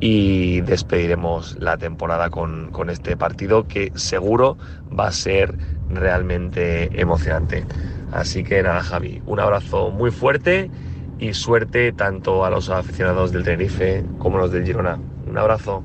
y 0.00 0.62
despediremos 0.62 1.56
la 1.60 1.76
temporada 1.76 2.28
con, 2.28 2.72
con 2.72 2.90
este 2.90 3.16
partido 3.16 3.68
que 3.68 3.92
seguro 3.94 4.58
va 4.98 5.06
a 5.06 5.12
ser 5.12 5.56
realmente 5.88 7.00
emocionante. 7.00 7.64
Así 8.10 8.42
que 8.42 8.60
nada, 8.64 8.82
Javi, 8.82 9.22
un 9.24 9.38
abrazo 9.38 9.92
muy 9.92 10.10
fuerte 10.10 10.72
y 11.20 11.34
suerte 11.34 11.92
tanto 11.92 12.44
a 12.44 12.50
los 12.50 12.68
aficionados 12.68 13.30
del 13.30 13.44
Tenerife 13.44 14.04
como 14.18 14.38
a 14.38 14.40
los 14.40 14.50
del 14.50 14.64
Girona. 14.66 14.98
Un 15.28 15.38
abrazo. 15.38 15.84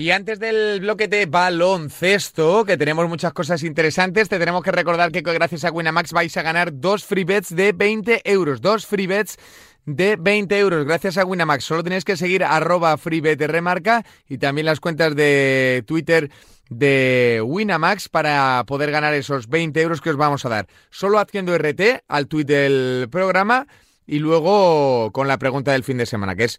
Y 0.00 0.12
antes 0.12 0.38
del 0.38 0.80
bloque 0.80 1.08
de 1.08 1.26
baloncesto, 1.26 2.64
que 2.64 2.78
tenemos 2.78 3.06
muchas 3.06 3.34
cosas 3.34 3.62
interesantes, 3.62 4.30
te 4.30 4.38
tenemos 4.38 4.62
que 4.62 4.72
recordar 4.72 5.12
que 5.12 5.20
gracias 5.20 5.66
a 5.66 5.70
Winamax 5.70 6.12
vais 6.12 6.34
a 6.38 6.42
ganar 6.42 6.70
dos 6.72 7.04
free 7.04 7.24
bets 7.24 7.54
de 7.54 7.72
20 7.72 8.22
euros. 8.24 8.62
Dos 8.62 8.86
free 8.86 9.06
bets 9.06 9.36
de 9.84 10.16
20 10.16 10.58
euros 10.58 10.86
gracias 10.86 11.18
a 11.18 11.26
Winamax. 11.26 11.64
Solo 11.64 11.84
tenéis 11.84 12.06
que 12.06 12.16
seguir 12.16 12.44
arroba 12.44 12.96
remarca 12.96 14.06
y 14.26 14.38
también 14.38 14.64
las 14.64 14.80
cuentas 14.80 15.14
de 15.14 15.84
Twitter 15.86 16.30
de 16.70 17.42
Winamax 17.44 18.08
para 18.08 18.64
poder 18.66 18.90
ganar 18.92 19.12
esos 19.12 19.50
20 19.50 19.82
euros 19.82 20.00
que 20.00 20.08
os 20.08 20.16
vamos 20.16 20.46
a 20.46 20.48
dar. 20.48 20.66
Solo 20.88 21.18
haciendo 21.18 21.54
RT 21.58 22.04
al 22.08 22.26
tweet 22.26 22.46
del 22.46 23.08
programa 23.10 23.66
y 24.06 24.18
luego 24.18 25.10
con 25.12 25.28
la 25.28 25.36
pregunta 25.36 25.72
del 25.72 25.84
fin 25.84 25.98
de 25.98 26.06
semana, 26.06 26.36
que 26.36 26.44
es 26.44 26.58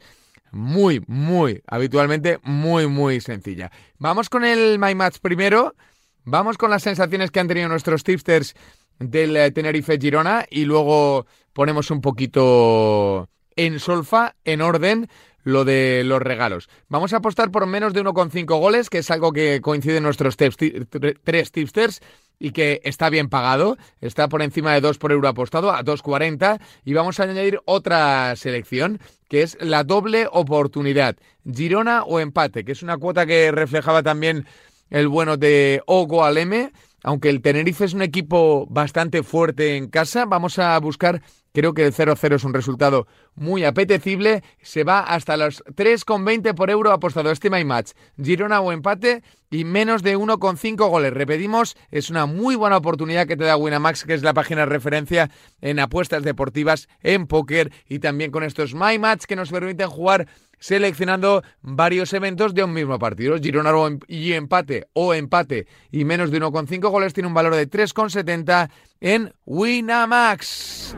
muy, 0.51 1.03
muy, 1.07 1.61
habitualmente 1.67 2.39
muy, 2.43 2.87
muy 2.87 3.21
sencilla. 3.21 3.71
Vamos 3.97 4.29
con 4.29 4.43
el 4.43 4.79
My 4.79 4.95
Match 4.95 5.17
primero. 5.21 5.75
Vamos 6.23 6.57
con 6.57 6.69
las 6.69 6.83
sensaciones 6.83 7.31
que 7.31 7.39
han 7.39 7.47
tenido 7.47 7.67
nuestros 7.67 8.03
tipsters 8.03 8.53
del 8.99 9.35
eh, 9.35 9.51
Tenerife 9.51 9.97
Girona 9.97 10.45
y 10.49 10.65
luego 10.65 11.25
ponemos 11.53 11.89
un 11.89 12.01
poquito 12.01 13.29
en 13.55 13.79
solfa, 13.79 14.35
en 14.45 14.61
orden, 14.61 15.09
lo 15.43 15.65
de 15.65 16.03
los 16.05 16.21
regalos. 16.21 16.69
Vamos 16.87 17.13
a 17.13 17.17
apostar 17.17 17.51
por 17.51 17.65
menos 17.65 17.93
de 17.93 18.03
1,5 18.03 18.59
goles, 18.59 18.89
que 18.89 18.99
es 18.99 19.09
algo 19.09 19.31
que 19.31 19.61
coincide 19.61 19.97
en 19.97 20.03
nuestros 20.03 20.37
tres 20.37 21.51
tipsters 21.51 22.01
y 22.41 22.51
que 22.51 22.81
está 22.83 23.11
bien 23.11 23.29
pagado, 23.29 23.77
está 24.01 24.27
por 24.27 24.41
encima 24.41 24.73
de 24.73 24.81
2 24.81 24.97
por 24.97 25.11
euro 25.11 25.27
apostado 25.27 25.71
a 25.71 25.83
2.40 25.83 26.59
y 26.83 26.93
vamos 26.93 27.19
a 27.19 27.23
añadir 27.23 27.59
otra 27.65 28.35
selección 28.35 28.99
que 29.29 29.43
es 29.43 29.57
la 29.61 29.83
doble 29.83 30.27
oportunidad, 30.29 31.15
Girona 31.45 32.03
o 32.03 32.19
empate, 32.19 32.65
que 32.65 32.71
es 32.71 32.81
una 32.81 32.97
cuota 32.97 33.27
que 33.27 33.51
reflejaba 33.51 34.01
también 34.01 34.47
el 34.89 35.07
bueno 35.07 35.37
de 35.37 35.83
Ogo 35.85 36.25
Aleme, 36.25 36.73
aunque 37.03 37.29
el 37.29 37.43
Tenerife 37.43 37.85
es 37.85 37.93
un 37.93 38.01
equipo 38.01 38.65
bastante 38.69 39.21
fuerte 39.21 39.77
en 39.77 39.87
casa, 39.87 40.25
vamos 40.25 40.57
a 40.57 40.77
buscar 40.79 41.21
Creo 41.53 41.73
que 41.73 41.85
el 41.85 41.93
0-0 41.93 42.35
es 42.35 42.43
un 42.43 42.53
resultado 42.53 43.07
muy 43.35 43.65
apetecible. 43.65 44.43
Se 44.61 44.83
va 44.83 45.01
hasta 45.01 45.35
los 45.37 45.63
3,20 45.65 46.53
por 46.55 46.69
euro 46.69 46.91
apostado. 46.91 47.31
Estima 47.31 47.59
y 47.59 47.65
match. 47.65 47.91
Girona 48.21 48.61
o 48.61 48.71
empate 48.71 49.23
y 49.49 49.65
menos 49.65 50.01
de 50.01 50.17
1,5 50.17 50.89
goles. 50.89 51.13
Repetimos, 51.13 51.75
es 51.91 52.09
una 52.09 52.25
muy 52.25 52.55
buena 52.55 52.77
oportunidad 52.77 53.27
que 53.27 53.35
te 53.35 53.43
da 53.43 53.57
Winamax, 53.57 54.05
que 54.05 54.13
es 54.13 54.23
la 54.23 54.33
página 54.33 54.61
de 54.61 54.67
referencia 54.67 55.29
en 55.59 55.79
apuestas 55.79 56.23
deportivas, 56.23 56.87
en 57.01 57.27
póker 57.27 57.71
y 57.87 57.99
también 57.99 58.31
con 58.31 58.43
estos 58.43 58.73
My 58.73 58.97
Match 58.97 59.25
que 59.25 59.35
nos 59.35 59.51
permiten 59.51 59.89
jugar 59.89 60.27
seleccionando 60.61 61.43
varios 61.61 62.13
eventos 62.13 62.53
de 62.53 62.63
un 62.63 62.71
mismo 62.71 62.97
partido. 62.97 63.37
Girona 63.37 63.71
em-, 63.85 63.99
y 64.07 64.31
empate 64.31 64.87
o 64.93 65.13
empate 65.13 65.67
y 65.91 66.05
menos 66.05 66.31
de 66.31 66.39
1,5 66.39 66.89
goles 66.89 67.13
tiene 67.13 67.27
un 67.27 67.33
valor 67.33 67.55
de 67.55 67.69
3,70 67.69 68.69
en 69.01 69.33
Winamax. 69.45 70.95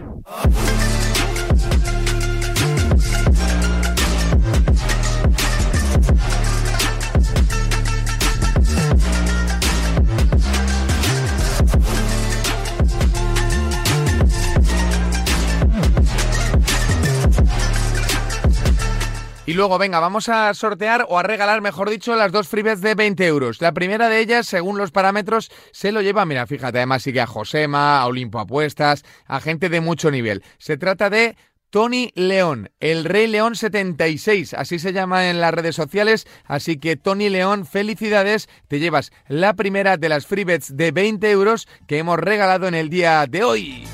Y 19.54 19.56
luego, 19.56 19.78
venga, 19.78 20.00
vamos 20.00 20.30
a 20.30 20.52
sortear 20.56 21.06
o 21.10 21.20
a 21.20 21.22
regalar, 21.22 21.62
mejor 21.62 21.88
dicho, 21.88 22.16
las 22.16 22.32
dos 22.32 22.48
freebets 22.48 22.82
de 22.82 22.96
20 22.96 23.28
euros. 23.28 23.62
La 23.62 23.72
primera 23.72 24.10
de 24.10 24.20
ellas, 24.20 24.48
según 24.48 24.80
los 24.80 24.90
parámetros, 24.90 25.52
se 25.72 25.92
lo 25.92 26.02
lleva, 26.02 26.26
mira, 26.26 26.48
fíjate, 26.48 26.80
además 26.80 27.04
sigue 27.04 27.22
a 27.22 27.28
Josema, 27.28 28.02
a 28.02 28.08
Olimpo 28.08 28.40
Apuestas, 28.40 29.04
a 29.28 29.40
gente 29.40 29.70
de 29.70 29.80
mucho 29.80 30.10
nivel. 30.10 30.44
Se 30.58 30.76
trata 30.76 31.12
de 31.12 31.38
Tony 31.70 32.12
León, 32.16 32.72
el 32.80 33.06
Rey 33.06 33.28
León 33.28 33.56
76, 33.56 34.56
así 34.56 34.80
se 34.80 34.92
llama 34.92 35.30
en 35.30 35.40
las 35.40 35.54
redes 35.54 35.76
sociales. 35.76 36.26
Así 36.46 36.78
que 36.78 36.96
Tony 36.96 37.30
León, 37.30 37.68
felicidades, 37.68 38.50
te 38.68 38.80
llevas 38.80 39.12
la 39.28 39.54
primera 39.54 39.98
de 39.98 40.10
las 40.10 40.26
free 40.26 40.46
bets 40.46 40.76
de 40.76 40.90
20 40.90 41.30
euros 41.30 41.68
que 41.86 42.00
hemos 42.00 42.18
regalado 42.18 42.68
en 42.68 42.74
el 42.74 42.90
día 42.90 43.28
de 43.28 43.44
hoy. 43.44 43.88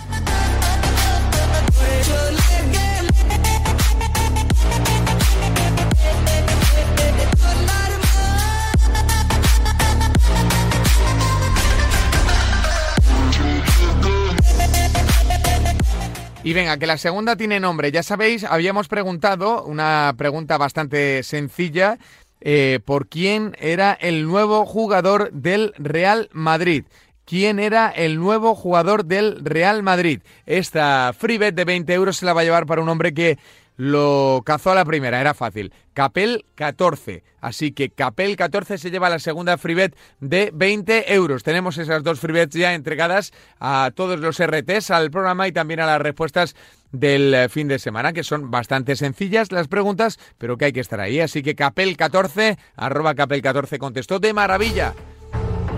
Y 16.41 16.53
venga, 16.53 16.77
que 16.77 16.87
la 16.87 16.97
segunda 16.97 17.35
tiene 17.35 17.59
nombre. 17.59 17.91
Ya 17.91 18.01
sabéis, 18.01 18.45
habíamos 18.45 18.87
preguntado 18.87 19.65
una 19.65 20.13
pregunta 20.17 20.57
bastante 20.57 21.21
sencilla 21.23 21.99
eh, 22.39 22.79
por 22.85 23.09
quién 23.09 23.57
era 23.59 23.91
el 23.91 24.25
nuevo 24.25 24.65
jugador 24.65 25.31
del 25.33 25.73
Real 25.77 26.29
Madrid. 26.31 26.85
¿Quién 27.25 27.59
era 27.59 27.89
el 27.89 28.17
nuevo 28.17 28.55
jugador 28.55 29.03
del 29.05 29.43
Real 29.43 29.83
Madrid? 29.83 30.21
Esta 30.45 31.13
free 31.15 31.37
bet 31.37 31.55
de 31.55 31.65
20 31.65 31.93
euros 31.93 32.17
se 32.17 32.25
la 32.25 32.33
va 32.33 32.41
a 32.41 32.45
llevar 32.45 32.65
para 32.65 32.81
un 32.81 32.89
hombre 32.89 33.13
que 33.13 33.37
lo 33.79 34.41
cazó 34.45 34.71
a 34.71 34.75
la 34.75 34.83
primera, 34.83 35.21
era 35.21 35.33
fácil. 35.33 35.71
Capel 35.93 36.43
14. 36.55 37.23
Así 37.39 37.71
que 37.71 37.89
Capel 37.89 38.35
14 38.35 38.77
se 38.77 38.91
lleva 38.91 39.09
la 39.09 39.19
segunda 39.19 39.57
freebet 39.57 39.95
de 40.19 40.51
20 40.53 41.13
euros. 41.13 41.43
Tenemos 41.43 41.77
esas 41.77 42.03
dos 42.03 42.19
freebets 42.19 42.57
ya 42.57 42.73
entregadas 42.73 43.31
a 43.57 43.91
todos 43.95 44.19
los 44.19 44.37
RTs, 44.37 44.91
al 44.91 45.11
programa 45.11 45.47
y 45.47 45.53
también 45.53 45.79
a 45.79 45.85
las 45.85 46.01
respuestas 46.01 46.57
del 46.91 47.49
fin 47.49 47.69
de 47.69 47.79
semana, 47.79 48.11
que 48.11 48.25
son 48.25 48.51
bastante 48.51 48.97
sencillas 48.97 49.53
las 49.53 49.69
preguntas, 49.69 50.19
pero 50.37 50.57
que 50.57 50.65
hay 50.65 50.73
que 50.73 50.81
estar 50.81 50.99
ahí. 50.99 51.21
Así 51.21 51.41
que 51.41 51.55
Capel 51.55 51.95
14, 51.95 52.57
arroba 52.75 53.15
Capel 53.15 53.41
14 53.41 53.79
contestó 53.79 54.19
de 54.19 54.33
maravilla. 54.33 54.93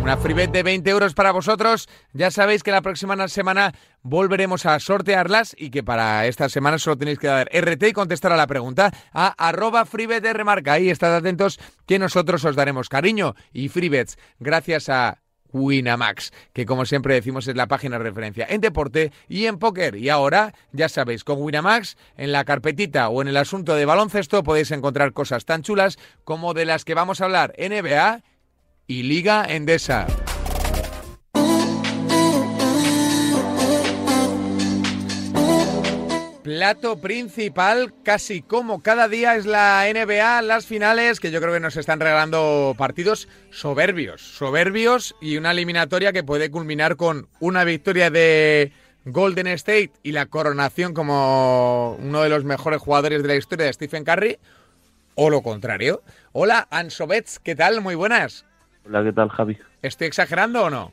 Una 0.02 0.18
freebet 0.18 0.52
de 0.52 0.64
20 0.64 0.90
euros 0.90 1.14
para 1.14 1.32
vosotros. 1.32 1.88
Ya 2.12 2.32
sabéis 2.32 2.64
que 2.64 2.72
la 2.72 2.82
próxima 2.82 3.28
semana 3.28 3.74
volveremos 4.02 4.66
a 4.66 4.80
sortearlas 4.80 5.56
y 5.56 5.70
que 5.70 5.84
para 5.84 6.26
esta 6.26 6.50
semana 6.50 6.80
solo 6.80 6.98
tenéis 6.98 7.20
que 7.20 7.28
dar 7.28 7.50
RT 7.54 7.84
y 7.84 7.94
contestar 7.94 8.32
a 8.32 8.36
la 8.36 8.48
pregunta 8.48 8.92
a 9.14 9.28
arroba 9.38 9.86
freebet 9.86 10.24
de 10.24 10.34
remarca. 10.34 10.74
Ahí 10.74 10.90
estad 10.90 11.16
atentos 11.16 11.60
que 11.86 12.00
nosotros 12.00 12.44
os 12.46 12.56
daremos 12.56 12.90
cariño 12.90 13.36
y 13.54 13.70
freebets 13.70 14.18
gracias 14.40 14.90
a 14.90 15.20
Winamax, 15.54 16.32
que 16.54 16.66
como 16.66 16.86
siempre 16.86 17.14
decimos 17.14 17.48
es 17.48 17.56
la 17.56 17.68
página 17.68 17.98
de 17.98 18.06
referencia 18.06 18.48
en 18.50 18.62
deporte 18.62 19.12
y 19.30 19.46
en 19.46 19.60
póker. 19.60 19.98
Y 19.98 20.10
ahora, 20.10 20.54
ya 20.72 20.90
sabéis, 20.90 21.24
con 21.24 21.42
Winamax, 21.42 21.96
en 22.18 22.32
la 22.32 22.44
carpetita 22.44 23.10
o 23.10 23.22
en 23.22 23.28
el 23.28 23.38
asunto 23.38 23.76
de 23.76 23.86
baloncesto 23.86 24.42
podéis 24.44 24.72
encontrar 24.72 25.14
cosas 25.14 25.46
tan 25.46 25.62
chulas 25.62 26.00
como 26.24 26.56
de 26.56 26.66
las 26.66 26.86
que 26.86 26.96
vamos 26.96 27.22
a 27.22 27.26
hablar 27.26 27.54
NBA 27.60 28.24
y 28.92 29.04
Liga 29.04 29.46
Endesa. 29.48 30.06
Plato 36.44 37.00
principal, 37.00 37.94
casi 38.04 38.42
como 38.42 38.84
cada 38.84 39.08
día 39.08 39.38
es 39.38 39.46
la 39.46 39.86
NBA, 39.90 40.42
las 40.42 40.66
finales, 40.66 41.22
que 41.22 41.32
yo 41.32 41.40
creo 41.40 41.54
que 41.54 41.62
nos 41.62 41.78
están 41.78 42.02
regalando 42.02 42.76
partidos 42.78 43.30
soberbios, 43.50 44.22
soberbios 44.22 45.16
y 45.22 45.38
una 45.38 45.52
eliminatoria 45.52 46.12
que 46.12 46.26
puede 46.26 46.52
culminar 46.52 46.98
con 46.98 47.30
una 47.40 47.64
victoria 47.64 48.10
de 48.10 48.74
Golden 49.06 49.48
State 49.48 49.94
y 50.04 50.12
la 50.12 50.26
coronación 50.26 50.94
como 50.94 51.96
uno 51.98 52.24
de 52.24 52.30
los 52.30 52.44
mejores 52.44 52.82
jugadores 52.82 53.22
de 53.22 53.28
la 53.30 53.36
historia 53.38 53.68
de 53.68 53.74
Stephen 53.74 54.04
Curry, 54.04 54.38
o 55.16 55.30
lo 55.30 55.42
contrario. 55.42 56.04
Hola, 56.34 56.68
Ansobets, 56.70 57.40
¿qué 57.40 57.56
tal? 57.56 57.80
Muy 57.80 57.96
buenas. 57.96 58.51
Hola, 58.86 59.04
¿qué 59.04 59.14
tal, 59.14 59.30
Javi? 59.30 59.58
¿Estoy 59.82 60.08
exagerando 60.08 60.66
o 60.66 60.70
no? 60.70 60.92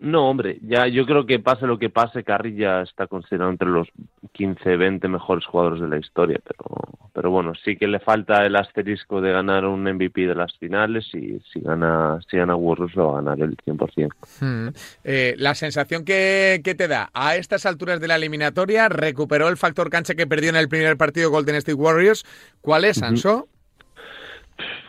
No, 0.00 0.30
hombre, 0.30 0.58
ya 0.62 0.86
yo 0.86 1.04
creo 1.04 1.26
que 1.26 1.40
pase 1.40 1.66
lo 1.66 1.78
que 1.78 1.90
pase, 1.90 2.24
Carri 2.24 2.56
ya 2.56 2.80
está 2.80 3.06
considerado 3.06 3.50
entre 3.50 3.68
los 3.68 3.86
15, 4.32 4.76
20 4.76 5.08
mejores 5.08 5.44
jugadores 5.44 5.82
de 5.82 5.88
la 5.88 5.98
historia, 5.98 6.40
pero, 6.42 6.64
pero 7.12 7.30
bueno, 7.30 7.52
sí 7.62 7.76
que 7.76 7.86
le 7.86 8.00
falta 8.00 8.46
el 8.46 8.56
asterisco 8.56 9.20
de 9.20 9.30
ganar 9.30 9.66
un 9.66 9.82
MVP 9.82 10.26
de 10.26 10.34
las 10.34 10.56
finales 10.56 11.04
y 11.12 11.38
si 11.52 11.60
gana, 11.60 12.18
si 12.30 12.38
gana 12.38 12.56
Warriors 12.56 12.96
lo 12.96 13.08
va 13.08 13.18
a 13.18 13.22
ganar 13.22 13.40
el 13.46 13.54
100%. 13.58 14.08
Hmm. 14.40 14.68
Eh, 15.04 15.34
la 15.36 15.54
sensación 15.54 16.06
que, 16.06 16.62
te 16.64 16.88
da 16.88 17.10
a 17.12 17.36
estas 17.36 17.66
alturas 17.66 18.00
de 18.00 18.08
la 18.08 18.16
eliminatoria, 18.16 18.88
recuperó 18.88 19.48
el 19.48 19.58
factor 19.58 19.90
cancha 19.90 20.14
que 20.14 20.26
perdió 20.26 20.48
en 20.48 20.56
el 20.56 20.70
primer 20.70 20.96
partido 20.96 21.30
Golden 21.30 21.56
State 21.56 21.74
Warriors. 21.74 22.24
¿Cuál 22.62 22.86
es, 22.86 23.02
Anso? 23.02 23.48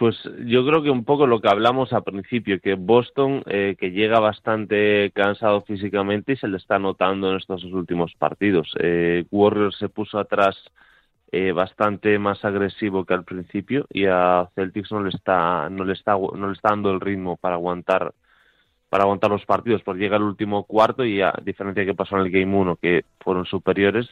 Pues 0.02 0.18
yo 0.48 0.66
creo 0.66 0.82
que 0.82 0.90
un 0.90 1.06
poco 1.06 1.28
lo 1.28 1.42
que 1.42 1.48
hablamos 1.48 1.94
al 1.94 2.04
principio, 2.04 2.60
que 2.60 2.74
Boston, 2.74 3.44
eh, 3.46 3.76
que 3.78 3.92
llega 3.92 4.20
bastante 4.20 5.12
cansado 5.14 5.62
físicamente 5.62 6.34
y 6.34 6.38
se 6.38 6.48
le 6.48 6.58
está 6.58 6.80
notando 6.80 7.30
en 7.30 7.38
estos 7.38 7.64
últimos 7.66 8.12
partidos. 8.16 8.74
Eh, 8.80 9.26
Warriors 9.30 9.78
se 9.78 9.90
puso 9.90 10.18
atrás 10.18 10.58
eh, 11.32 11.52
bastante 11.52 12.18
más 12.18 12.44
agresivo 12.44 13.06
que 13.06 13.14
al 13.14 13.26
principio 13.26 13.86
y 13.92 14.06
a 14.08 14.50
Celtics 14.56 14.92
no 14.92 15.04
le 15.04 15.10
está 15.12 15.70
no 15.70 15.84
le 15.86 15.94
está 15.94 16.14
no 16.14 16.48
le 16.48 16.54
está 16.54 16.70
dando 16.70 16.90
el 16.90 17.00
ritmo 17.00 17.38
para 17.38 17.54
aguantar 17.54 18.12
para 18.90 19.04
aguantar 19.04 19.30
los 19.30 19.46
partidos, 19.46 19.84
porque 19.84 20.02
llega 20.02 20.18
el 20.18 20.24
último 20.24 20.64
cuarto 20.64 21.06
y 21.06 21.22
a 21.22 21.32
diferencia 21.44 21.86
que 21.86 21.94
pasó 21.94 22.18
en 22.18 22.24
el 22.24 22.32
Game 22.32 22.58
1, 22.58 22.78
que 22.78 23.06
fueron 23.20 23.46
superiores, 23.46 24.10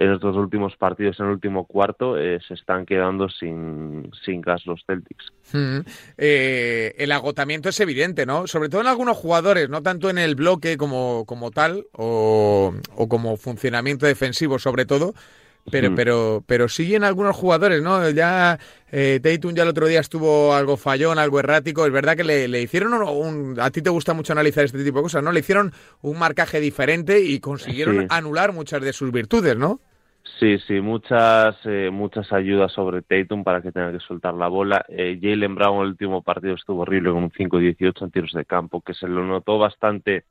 en 0.00 0.12
estos 0.12 0.36
últimos 0.36 0.76
partidos, 0.76 1.18
en 1.18 1.26
el 1.26 1.32
último 1.32 1.66
cuarto, 1.66 2.18
eh, 2.18 2.38
se 2.46 2.54
están 2.54 2.86
quedando 2.86 3.28
sin, 3.28 4.10
sin 4.24 4.40
gas 4.40 4.64
los 4.66 4.84
Celtics. 4.86 5.32
Mm. 5.52 5.78
Eh, 6.16 6.94
el 6.98 7.12
agotamiento 7.12 7.68
es 7.68 7.80
evidente, 7.80 8.24
¿no? 8.26 8.46
Sobre 8.46 8.68
todo 8.68 8.80
en 8.80 8.86
algunos 8.86 9.16
jugadores, 9.16 9.68
no 9.68 9.82
tanto 9.82 10.10
en 10.10 10.18
el 10.18 10.34
bloque 10.34 10.76
como, 10.76 11.24
como 11.26 11.50
tal 11.50 11.86
o, 11.92 12.72
o 12.94 13.08
como 13.08 13.36
funcionamiento 13.36 14.06
defensivo 14.06 14.58
sobre 14.58 14.86
todo, 14.86 15.14
pero, 15.70 15.90
mm. 15.90 15.94
pero, 15.94 16.44
pero 16.46 16.68
sí 16.68 16.94
en 16.94 17.04
algunos 17.04 17.36
jugadores, 17.36 17.82
¿no? 17.82 18.08
Ya 18.10 18.58
eh, 18.90 19.20
Tatum 19.22 19.54
ya 19.54 19.62
el 19.62 19.68
otro 19.68 19.86
día 19.86 20.00
estuvo 20.00 20.54
algo 20.54 20.76
fallón, 20.76 21.18
algo 21.18 21.38
errático. 21.40 21.86
Es 21.86 21.92
verdad 21.92 22.16
que 22.16 22.24
le, 22.24 22.62
hicieron 22.62 22.92
un, 22.94 23.58
A 23.60 23.70
ti 23.70 23.82
te 23.82 23.90
gusta 23.90 24.14
mucho 24.14 24.32
analizar 24.32 24.64
este 24.64 24.82
tipo 24.84 24.98
de 24.98 25.04
cosas, 25.04 25.22
¿no? 25.22 25.32
Le 25.32 25.40
hicieron 25.40 25.72
un 26.02 26.18
marcaje 26.18 26.60
diferente 26.60 27.20
y 27.20 27.40
consiguieron 27.40 28.06
anular 28.10 28.52
muchas 28.52 28.82
de 28.82 28.92
sus 28.92 29.12
virtudes, 29.12 29.56
¿no? 29.56 29.80
Sí, 30.38 30.58
sí, 30.68 30.80
muchas, 30.80 31.56
eh, 31.64 31.90
muchas 31.90 32.32
ayudas 32.32 32.70
sobre 32.72 33.02
Tatum 33.02 33.42
para 33.42 33.60
que 33.60 33.72
tenga 33.72 33.90
que 33.90 33.98
soltar 33.98 34.34
la 34.34 34.46
bola. 34.46 34.84
Eh, 34.88 35.18
Jalen 35.20 35.54
Brown 35.54 35.82
el 35.82 35.88
último 35.88 36.22
partido 36.22 36.54
estuvo 36.54 36.82
horrible 36.82 37.10
con 37.10 37.24
un 37.24 37.30
5-18 37.30 38.04
en 38.04 38.10
tiros 38.12 38.32
de 38.32 38.44
campo, 38.44 38.80
que 38.80 38.94
se 38.94 39.08
lo 39.08 39.24
notó 39.24 39.58
bastante 39.58 40.26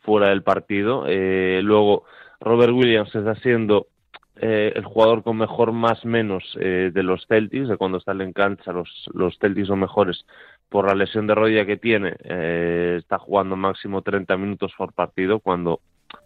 fuera 0.00 0.28
del 0.28 0.42
partido. 0.42 1.04
Eh, 1.08 1.60
luego, 1.62 2.04
Robert 2.40 2.72
Williams 2.72 3.14
está 3.14 3.34
siendo 3.36 3.88
eh, 4.36 4.72
el 4.74 4.84
jugador 4.84 5.22
con 5.22 5.36
mejor 5.36 5.72
más 5.72 6.04
menos 6.04 6.42
eh, 6.60 6.90
de 6.92 7.02
los 7.02 7.26
Celtics, 7.26 7.68
de 7.68 7.76
cuando 7.76 8.00
sale 8.00 8.24
en 8.24 8.32
cancha 8.32 8.72
los, 8.72 9.08
los 9.14 9.38
Celtics 9.38 9.68
son 9.68 9.80
mejores 9.80 10.26
por 10.68 10.88
la 10.88 10.94
lesión 10.94 11.26
de 11.26 11.36
rodilla 11.36 11.66
que 11.66 11.76
tiene, 11.76 12.16
eh, 12.24 12.96
está 12.98 13.18
jugando 13.18 13.54
máximo 13.54 14.02
30 14.02 14.36
minutos 14.36 14.72
por 14.76 14.92
partido, 14.92 15.38
cuando 15.38 15.80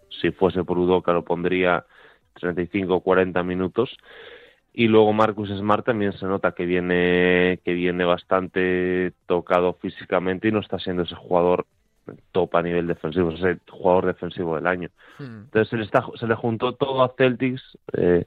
si 0.09 0.31
fuese 0.31 0.65
por 0.65 0.79
Udoca 0.79 1.13
lo 1.13 1.23
pondría 1.23 1.85
35 2.35 2.95
o 2.95 3.01
40 3.01 3.43
minutos. 3.43 3.95
Y 4.73 4.87
luego 4.87 5.13
Marcus 5.13 5.51
Smart 5.51 5.85
también 5.85 6.13
se 6.13 6.27
nota 6.27 6.53
que 6.53 6.65
viene, 6.65 7.61
que 7.65 7.73
viene 7.73 8.05
bastante 8.05 9.13
tocado 9.27 9.75
físicamente 9.75 10.49
y 10.49 10.53
no 10.53 10.61
está 10.61 10.79
siendo 10.79 11.03
ese 11.03 11.17
jugador 11.17 11.67
top 12.33 12.57
a 12.57 12.63
nivel 12.63 12.87
defensivo, 12.87 13.31
es 13.31 13.43
el 13.43 13.61
jugador 13.69 14.07
defensivo 14.07 14.57
del 14.57 14.67
año. 14.67 14.89
Hmm. 15.19 15.45
Entonces 15.45 15.69
se 15.69 15.77
le, 15.77 15.85
está, 15.85 16.05
se 16.15 16.27
le 16.27 16.35
juntó 16.35 16.75
todo 16.75 17.03
a 17.03 17.15
Celtics, 17.17 17.63
eh, 17.93 18.25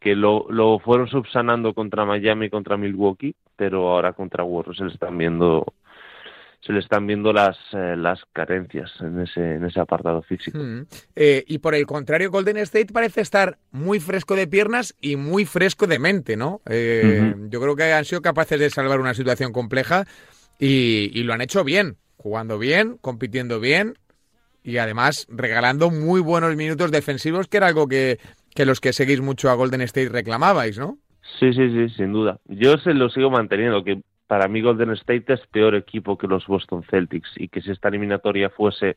que 0.00 0.14
lo, 0.14 0.46
lo 0.50 0.78
fueron 0.78 1.08
subsanando 1.08 1.74
contra 1.74 2.04
Miami 2.04 2.46
y 2.46 2.50
contra 2.50 2.76
Milwaukee, 2.76 3.34
pero 3.56 3.90
ahora 3.90 4.12
contra 4.12 4.44
Warriors 4.44 4.78
se 4.78 4.84
le 4.84 4.92
están 4.92 5.16
viendo 5.16 5.64
se 6.64 6.72
le 6.72 6.78
están 6.78 7.08
viendo 7.08 7.32
las, 7.32 7.56
eh, 7.72 7.96
las 7.96 8.20
carencias 8.32 8.88
en 9.00 9.20
ese, 9.20 9.56
en 9.56 9.64
ese 9.64 9.80
apartado 9.80 10.22
físico. 10.22 10.58
Hmm. 10.58 10.86
Eh, 11.16 11.42
y 11.48 11.58
por 11.58 11.74
el 11.74 11.86
contrario, 11.86 12.30
Golden 12.30 12.58
State 12.58 12.92
parece 12.92 13.20
estar 13.20 13.58
muy 13.72 13.98
fresco 13.98 14.36
de 14.36 14.46
piernas 14.46 14.94
y 15.00 15.16
muy 15.16 15.44
fresco 15.44 15.88
de 15.88 15.98
mente, 15.98 16.36
¿no? 16.36 16.60
Yo 16.64 17.60
creo 17.60 17.74
que 17.74 17.92
han 17.92 18.04
sido 18.04 18.22
capaces 18.22 18.60
de 18.60 18.70
salvar 18.70 19.00
una 19.00 19.12
situación 19.12 19.52
compleja 19.52 20.06
y, 20.60 21.10
y 21.12 21.24
lo 21.24 21.32
han 21.32 21.40
hecho 21.40 21.64
bien 21.64 21.96
jugando 22.16 22.58
bien, 22.58 22.98
compitiendo 23.00 23.60
bien 23.60 23.94
y 24.62 24.78
además 24.78 25.26
regalando 25.28 25.90
muy 25.90 26.20
buenos 26.20 26.54
minutos 26.56 26.90
defensivos, 26.90 27.48
que 27.48 27.56
era 27.56 27.66
algo 27.66 27.88
que, 27.88 28.18
los 28.56 28.80
que 28.80 28.92
seguís 28.92 29.20
mucho 29.20 29.50
a 29.50 29.54
Golden 29.54 29.80
State 29.82 30.08
reclamabais, 30.08 30.78
¿no? 30.78 30.98
Sí, 31.38 31.52
sí, 31.52 31.70
sí, 31.70 31.88
sin 31.96 32.12
duda. 32.12 32.38
Yo 32.46 32.78
se 32.78 32.94
lo 32.94 33.08
sigo 33.10 33.30
manteniendo, 33.30 33.82
que 33.82 34.02
para 34.26 34.48
mí 34.48 34.60
Golden 34.60 34.90
State 34.92 35.32
es 35.32 35.40
peor 35.48 35.74
equipo 35.74 36.16
que 36.16 36.26
los 36.26 36.46
Boston 36.46 36.84
Celtics 36.88 37.30
y 37.36 37.48
que 37.48 37.60
si 37.60 37.70
esta 37.70 37.88
eliminatoria 37.88 38.50
fuese 38.50 38.96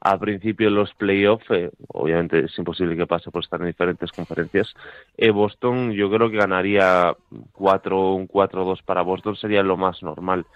a 0.00 0.18
principio 0.18 0.70
los 0.70 0.92
playoffs, 0.94 1.46
eh, 1.50 1.70
obviamente 1.88 2.44
es 2.44 2.58
imposible 2.58 2.96
que 2.96 3.06
pase 3.06 3.30
por 3.30 3.42
estar 3.42 3.60
en 3.60 3.68
diferentes 3.68 4.12
conferencias, 4.12 4.74
eh, 5.16 5.30
Boston 5.30 5.92
yo 5.92 6.10
creo 6.10 6.30
que 6.30 6.36
ganaría 6.36 7.14
4, 7.52 8.14
un 8.14 8.28
4-2 8.28 8.82
para 8.84 9.02
Boston 9.02 9.36
sería 9.36 9.62
lo 9.62 9.76
más 9.76 10.02
normal. 10.02 10.46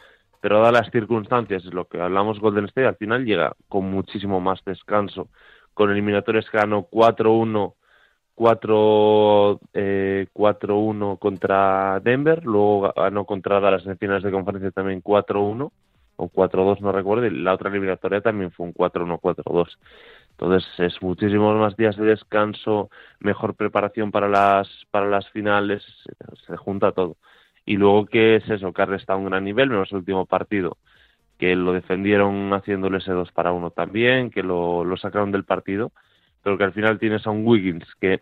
Pero 0.41 0.59
dadas 0.59 0.73
las 0.73 0.91
circunstancias, 0.91 1.65
lo 1.67 1.87
que 1.87 2.01
hablamos 2.01 2.41
Golden 2.41 2.67
State, 2.67 2.87
al 2.87 2.97
final 2.97 3.25
llega 3.25 3.55
con 3.69 3.91
muchísimo 3.91 4.41
más 4.41 4.65
descanso. 4.65 5.29
Con 5.75 5.91
eliminatorios 5.91 6.49
que 6.51 6.59
ganó 6.59 6.89
4-1 6.91 7.75
4-1 8.41 9.61
eh, 9.75 10.27
contra 11.19 12.01
Denver, 12.01 12.45
luego 12.45 12.93
ganó 12.97 13.25
contra 13.27 13.61
Dallas 13.61 13.85
en 13.87 13.99
finales 13.99 14.23
de 14.23 14.31
conferencia 14.31 14.71
también 14.71 15.03
4-1 15.03 15.71
o 16.17 16.29
4-2, 16.29 16.81
no 16.81 16.93
recuerdo, 16.93 17.27
y 17.27 17.31
la 17.31 17.55
otra 17.55 17.71
eliminatoria 17.71 18.21
también 18.21 18.51
fue 18.51 18.67
un 18.67 18.75
4-1, 18.75 19.21
4-2. 19.21 19.79
Entonces 20.31 20.69
es 20.79 21.03
muchísimos 21.03 21.57
más 21.59 21.77
días 21.77 21.97
de 21.97 22.05
descanso, 22.07 22.91
mejor 23.19 23.55
preparación 23.55 24.11
para 24.11 24.29
las 24.29 24.69
para 24.91 25.07
las 25.07 25.29
finales, 25.31 25.85
se 26.47 26.57
junta 26.57 26.93
todo. 26.93 27.17
Y 27.65 27.77
luego 27.77 28.07
que 28.07 28.37
es 28.37 28.49
eso, 28.49 28.73
que 28.73 28.83
está 28.95 29.13
a 29.13 29.17
un 29.17 29.27
gran 29.27 29.45
nivel, 29.45 29.71
menos 29.71 29.91
el 29.93 29.99
último 29.99 30.27
partido, 30.27 30.79
que 31.39 31.57
lo 31.57 31.73
defendieron 31.73 32.53
haciéndole 32.53 32.99
ese 32.99 33.13
2 33.13 33.33
para 33.33 33.53
1 33.53 33.71
también, 33.71 34.31
que 34.31 34.43
lo, 34.43 34.85
sacaron 34.97 35.33
del 35.33 35.45
partido, 35.45 35.93
pero 36.43 36.59
que 36.59 36.65
al 36.65 36.73
final 36.73 36.99
tienes 36.99 37.27
a 37.27 37.31
un 37.31 37.47
Wiggins 37.47 37.87
que 38.01 38.21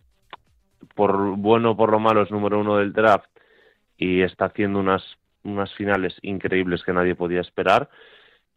por 0.94 1.36
bueno 1.36 1.72
o 1.72 1.76
por 1.76 1.90
lo 1.90 1.98
malo 1.98 2.22
es 2.22 2.30
número 2.30 2.60
uno 2.60 2.76
del 2.76 2.92
draft 2.92 3.28
y 3.96 4.22
está 4.22 4.46
haciendo 4.46 4.78
unas, 4.78 5.02
unas 5.42 5.72
finales 5.74 6.16
increíbles 6.22 6.82
que 6.84 6.92
nadie 6.92 7.14
podía 7.14 7.40
esperar. 7.40 7.88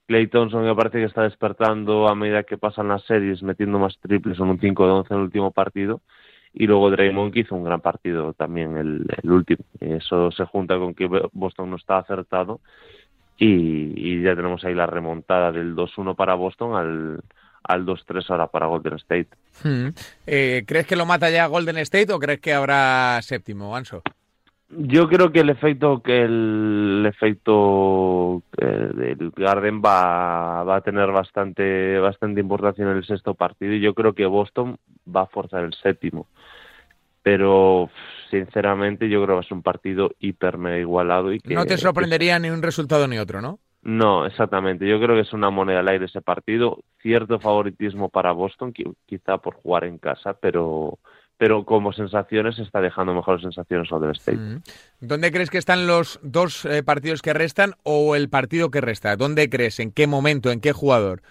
Clay 0.07 0.27
Thompson 0.27 0.63
me 0.63 0.75
parece 0.75 0.99
que 0.99 1.05
está 1.05 1.23
despertando 1.23 2.07
a 2.07 2.15
medida 2.15 2.43
que 2.43 2.57
pasan 2.57 2.89
las 2.89 3.03
series, 3.05 3.41
metiendo 3.43 3.79
más 3.79 3.97
triples, 3.99 4.37
son 4.37 4.49
un 4.49 4.59
5 4.59 4.85
de 4.85 4.91
11 4.91 5.13
en 5.13 5.19
el 5.19 5.23
último 5.25 5.51
partido. 5.51 6.01
Y 6.53 6.67
luego 6.67 6.91
Draymond 6.91 7.33
que 7.33 7.41
hizo 7.41 7.55
un 7.55 7.63
gran 7.63 7.81
partido 7.81 8.33
también 8.33 8.77
el, 8.77 9.05
el 9.23 9.31
último. 9.31 9.63
Eso 9.79 10.31
se 10.31 10.45
junta 10.45 10.77
con 10.77 10.93
que 10.93 11.07
Boston 11.31 11.69
no 11.69 11.77
está 11.77 11.97
acertado 11.97 12.59
y, 13.43 14.21
ya 14.21 14.35
tenemos 14.35 14.63
ahí 14.63 14.75
la 14.75 14.85
remontada 14.85 15.51
del 15.51 15.75
2-1 15.75 16.15
para 16.15 16.35
Boston 16.35 16.75
al, 16.75 17.23
al 17.63 17.85
2-3 17.85 18.29
ahora 18.29 18.47
para 18.47 18.67
Golden 18.67 18.95
State. 18.95 19.29
Hmm. 19.63 19.89
Eh, 20.27 20.63
¿Crees 20.67 20.85
que 20.85 20.95
lo 20.95 21.07
mata 21.07 21.29
ya 21.31 21.47
Golden 21.47 21.77
State 21.79 22.13
o 22.13 22.19
crees 22.19 22.39
que 22.39 22.53
habrá 22.53 23.19
séptimo, 23.23 23.75
Anso? 23.75 24.03
Yo 24.77 25.09
creo 25.09 25.31
que 25.31 25.41
el 25.41 25.49
efecto 25.49 26.01
que 26.01 26.23
el 26.23 27.05
efecto 27.05 28.41
eh, 28.57 28.89
del 28.93 29.31
Garden 29.35 29.81
va, 29.81 30.63
va 30.63 30.77
a 30.77 30.81
tener 30.81 31.11
bastante 31.11 31.99
bastante 31.99 32.39
importancia 32.39 32.83
en 32.83 32.91
el 32.91 33.05
sexto 33.05 33.33
partido 33.33 33.73
y 33.73 33.81
yo 33.81 33.93
creo 33.93 34.13
que 34.13 34.25
Boston 34.25 34.77
va 35.13 35.23
a 35.23 35.27
forzar 35.27 35.65
el 35.65 35.73
séptimo. 35.73 36.27
Pero 37.21 37.89
sinceramente 38.29 39.09
yo 39.09 39.19
creo 39.19 39.27
que 39.27 39.33
va 39.33 39.39
a 39.41 39.43
ser 39.43 39.53
un 39.53 39.61
partido 39.61 40.11
hiper 40.19 40.57
mega 40.57 40.79
igualado 40.79 41.33
y 41.33 41.39
que 41.39 41.53
no 41.53 41.65
te 41.65 41.77
sorprendería 41.77 42.39
ni 42.39 42.49
un 42.49 42.61
resultado 42.61 43.07
ni 43.07 43.17
otro, 43.17 43.41
¿no? 43.41 43.59
No, 43.83 44.25
exactamente. 44.25 44.87
Yo 44.87 44.99
creo 44.99 45.15
que 45.15 45.21
es 45.21 45.33
una 45.33 45.49
moneda 45.49 45.79
al 45.79 45.87
aire 45.87 46.05
ese 46.05 46.21
partido. 46.21 46.83
Cierto 47.01 47.39
favoritismo 47.39 48.09
para 48.09 48.31
Boston, 48.31 48.73
quizá 49.05 49.39
por 49.39 49.55
jugar 49.55 49.85
en 49.85 49.97
casa, 49.97 50.33
pero, 50.33 50.99
pero 51.41 51.65
como 51.65 51.91
sensaciones 51.91 52.59
está 52.59 52.81
dejando 52.81 53.15
mejores 53.15 53.41
sensaciones 53.41 53.89
Golden 53.89 54.11
State. 54.11 54.37
Mm. 54.37 54.61
¿Dónde 54.99 55.31
crees 55.31 55.49
que 55.49 55.57
están 55.57 55.87
los 55.87 56.19
dos 56.21 56.65
eh, 56.65 56.83
partidos 56.83 57.23
que 57.23 57.33
restan 57.33 57.73
o 57.81 58.15
el 58.15 58.29
partido 58.29 58.69
que 58.69 58.79
resta? 58.79 59.15
¿Dónde 59.15 59.49
crees? 59.49 59.79
¿En 59.79 59.91
qué 59.91 60.05
momento? 60.05 60.51
¿En 60.51 60.61
qué 60.61 60.71
jugador? 60.71 61.23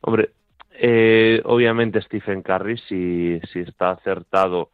Hombre, 0.00 0.30
eh, 0.72 1.42
obviamente 1.44 2.00
Stephen 2.00 2.40
Curry, 2.40 2.78
si, 2.88 3.38
si 3.52 3.58
está 3.58 3.90
acertado 3.90 4.70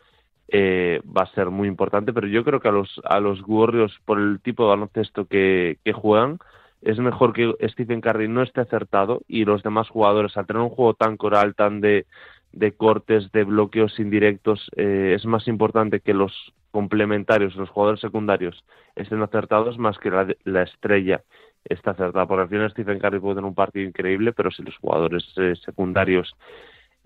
eh, 0.46 1.00
va 1.05 1.22
a 1.22 1.35
ser 1.35 1.50
muy 1.50 1.66
importante, 1.66 2.12
pero 2.12 2.29
yo 2.29 2.44
creo 2.44 2.61
que 2.61 2.68
a 2.68 2.72
los, 2.72 3.00
a 3.03 3.18
los 3.18 3.42
Warriors, 3.44 3.98
por 4.05 4.20
el 4.20 4.38
tipo 4.40 4.62
de 4.62 4.68
baloncesto 4.68 5.24
que, 5.24 5.79
que 5.85 5.92
juegan, 5.92 6.38
es 6.83 7.00
mejor 7.00 7.33
que 7.33 7.53
Stephen 7.68 8.00
Curry 8.00 8.29
no 8.29 8.42
esté 8.42 8.61
acertado 8.61 9.22
y 9.27 9.44
los 9.44 9.64
demás 9.64 9.88
jugadores, 9.88 10.37
al 10.37 10.46
tener 10.46 10.62
un 10.62 10.70
juego 10.70 10.94
tan 10.94 11.16
coral, 11.16 11.57
tan 11.57 11.81
de, 11.81 12.07
de 12.54 12.72
cortes, 12.72 13.30
de 13.32 13.44
bloqueos 13.44 13.98
indirectos, 13.98 14.70
eh, 14.76 15.14
es 15.16 15.26
más 15.26 15.48
importante 15.48 16.00
que 16.00 16.14
los 16.14 16.54
complementarios, 16.70 17.56
los 17.56 17.70
jugadores 17.70 18.00
secundarios, 18.00 18.64
estén 18.96 19.22
acertados 19.22 19.78
más 19.78 19.98
que 19.98 20.10
la, 20.10 20.26
la 20.44 20.62
estrella 20.62 21.22
está 21.64 21.92
acertada. 21.92 22.26
Porque 22.26 22.42
al 22.42 22.48
final 22.48 22.70
Stephen 22.70 22.98
Curry 22.98 23.20
puede 23.20 23.36
tener 23.36 23.48
un 23.48 23.54
partido 23.54 23.86
increíble, 23.86 24.32
pero 24.32 24.50
si 24.50 24.62
los 24.62 24.76
jugadores 24.78 25.24
eh, 25.36 25.54
secundarios 25.64 26.34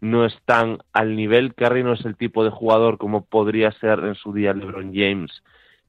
no 0.00 0.24
están 0.24 0.78
al 0.92 1.16
nivel. 1.16 1.54
Curry 1.54 1.82
no 1.82 1.94
es 1.94 2.04
el 2.04 2.16
tipo 2.16 2.44
de 2.44 2.50
jugador 2.50 2.98
como 2.98 3.24
podría 3.24 3.72
ser 3.72 4.00
en 4.00 4.14
su 4.14 4.32
día 4.32 4.52
LeBron 4.54 4.92
James, 4.94 5.42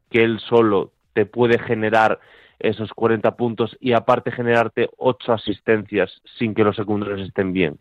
que 0.09 0.23
él 0.23 0.39
solo 0.39 0.91
te 1.13 1.25
puede 1.25 1.59
generar 1.59 2.19
esos 2.59 2.91
40 2.93 3.35
puntos 3.35 3.77
y 3.79 3.93
aparte 3.93 4.31
generarte 4.31 4.89
8 4.97 5.33
asistencias 5.33 6.21
sin 6.37 6.53
que 6.53 6.63
los 6.63 6.75
secundarios 6.75 7.21
estén 7.21 7.53
bien. 7.53 7.77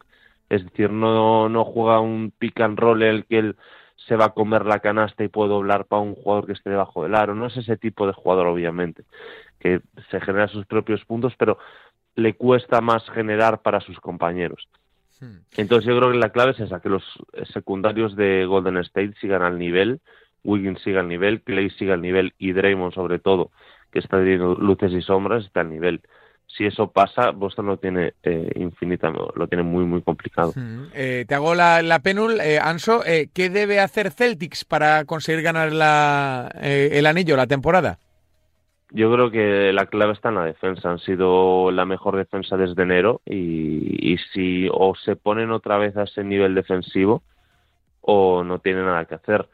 Es 0.48 0.64
decir, 0.64 0.90
no, 0.90 1.48
no 1.48 1.64
juega 1.64 2.00
un 2.00 2.32
pick 2.38 2.60
and 2.60 2.78
roll 2.78 3.02
en 3.02 3.08
el 3.08 3.24
que 3.26 3.38
él 3.38 3.56
se 4.06 4.16
va 4.16 4.26
a 4.26 4.30
comer 4.30 4.64
la 4.64 4.80
canasta 4.80 5.22
y 5.22 5.28
puede 5.28 5.50
doblar 5.50 5.84
para 5.84 6.02
un 6.02 6.14
jugador 6.14 6.46
que 6.46 6.52
esté 6.52 6.70
debajo 6.70 7.02
del 7.02 7.14
aro. 7.14 7.34
No 7.34 7.46
es 7.46 7.56
ese 7.56 7.76
tipo 7.76 8.06
de 8.06 8.14
jugador, 8.14 8.46
obviamente, 8.46 9.04
que 9.60 9.80
se 10.10 10.20
genera 10.20 10.48
sus 10.48 10.64
propios 10.66 11.04
puntos, 11.04 11.34
pero 11.36 11.58
le 12.14 12.34
cuesta 12.34 12.80
más 12.80 13.08
generar 13.10 13.60
para 13.60 13.80
sus 13.80 14.00
compañeros. 14.00 14.68
Hmm. 15.20 15.38
Entonces 15.56 15.86
yo 15.86 15.96
creo 15.98 16.12
que 16.12 16.18
la 16.18 16.30
clave 16.30 16.52
es 16.52 16.60
esa, 16.60 16.80
que 16.80 16.88
los 16.88 17.04
secundarios 17.52 18.16
de 18.16 18.46
Golden 18.46 18.78
State 18.78 19.14
sigan 19.20 19.42
al 19.42 19.58
nivel, 19.58 20.00
Wiggins 20.44 20.80
siga 20.82 21.00
al 21.00 21.08
nivel, 21.08 21.42
Clay 21.42 21.70
siga 21.70 21.94
al 21.94 22.02
nivel 22.02 22.34
y 22.38 22.52
Draymond 22.52 22.94
sobre 22.94 23.18
todo, 23.18 23.50
que 23.92 23.98
está 23.98 24.18
teniendo 24.18 24.54
luces 24.54 24.92
y 24.92 25.02
sombras, 25.02 25.44
está 25.44 25.60
al 25.60 25.70
nivel. 25.70 26.00
Si 26.48 26.64
eso 26.64 26.90
pasa, 26.90 27.30
Boston 27.30 27.66
lo 27.66 27.76
tiene 27.76 28.14
eh, 28.22 28.50
infinita, 28.56 29.10
lo 29.10 29.46
tiene 29.46 29.62
muy 29.62 29.84
muy 29.84 30.02
complicado. 30.02 30.52
Hmm. 30.56 30.86
Eh, 30.94 31.24
te 31.28 31.34
hago 31.34 31.54
la, 31.54 31.82
la 31.82 32.00
penul, 32.00 32.40
eh, 32.40 32.58
Anso, 32.58 33.04
eh, 33.04 33.28
¿qué 33.32 33.50
debe 33.50 33.80
hacer 33.80 34.10
Celtics 34.10 34.64
para 34.64 35.04
conseguir 35.04 35.42
ganar 35.42 35.72
la, 35.72 36.50
el 36.60 37.06
anillo, 37.06 37.36
la 37.36 37.46
temporada? 37.46 37.98
Yo 38.90 39.12
creo 39.12 39.30
que 39.30 39.70
la 39.74 39.86
clave 39.86 40.14
está 40.14 40.30
en 40.30 40.36
la 40.36 40.44
defensa. 40.46 40.90
Han 40.90 40.98
sido 40.98 41.70
la 41.70 41.84
mejor 41.84 42.16
defensa 42.16 42.56
desde 42.56 42.82
enero 42.82 43.20
y, 43.26 44.16
si 44.32 44.68
o 44.72 44.94
se 44.94 45.14
ponen 45.14 45.50
otra 45.50 45.76
vez 45.76 45.96
a 45.96 46.04
ese 46.04 46.24
nivel 46.24 46.54
defensivo 46.54 47.22
o 48.00 48.42
no 48.42 48.58
tienen 48.60 48.86
nada 48.86 49.04
que 49.04 49.16
hacer. 49.16 49.46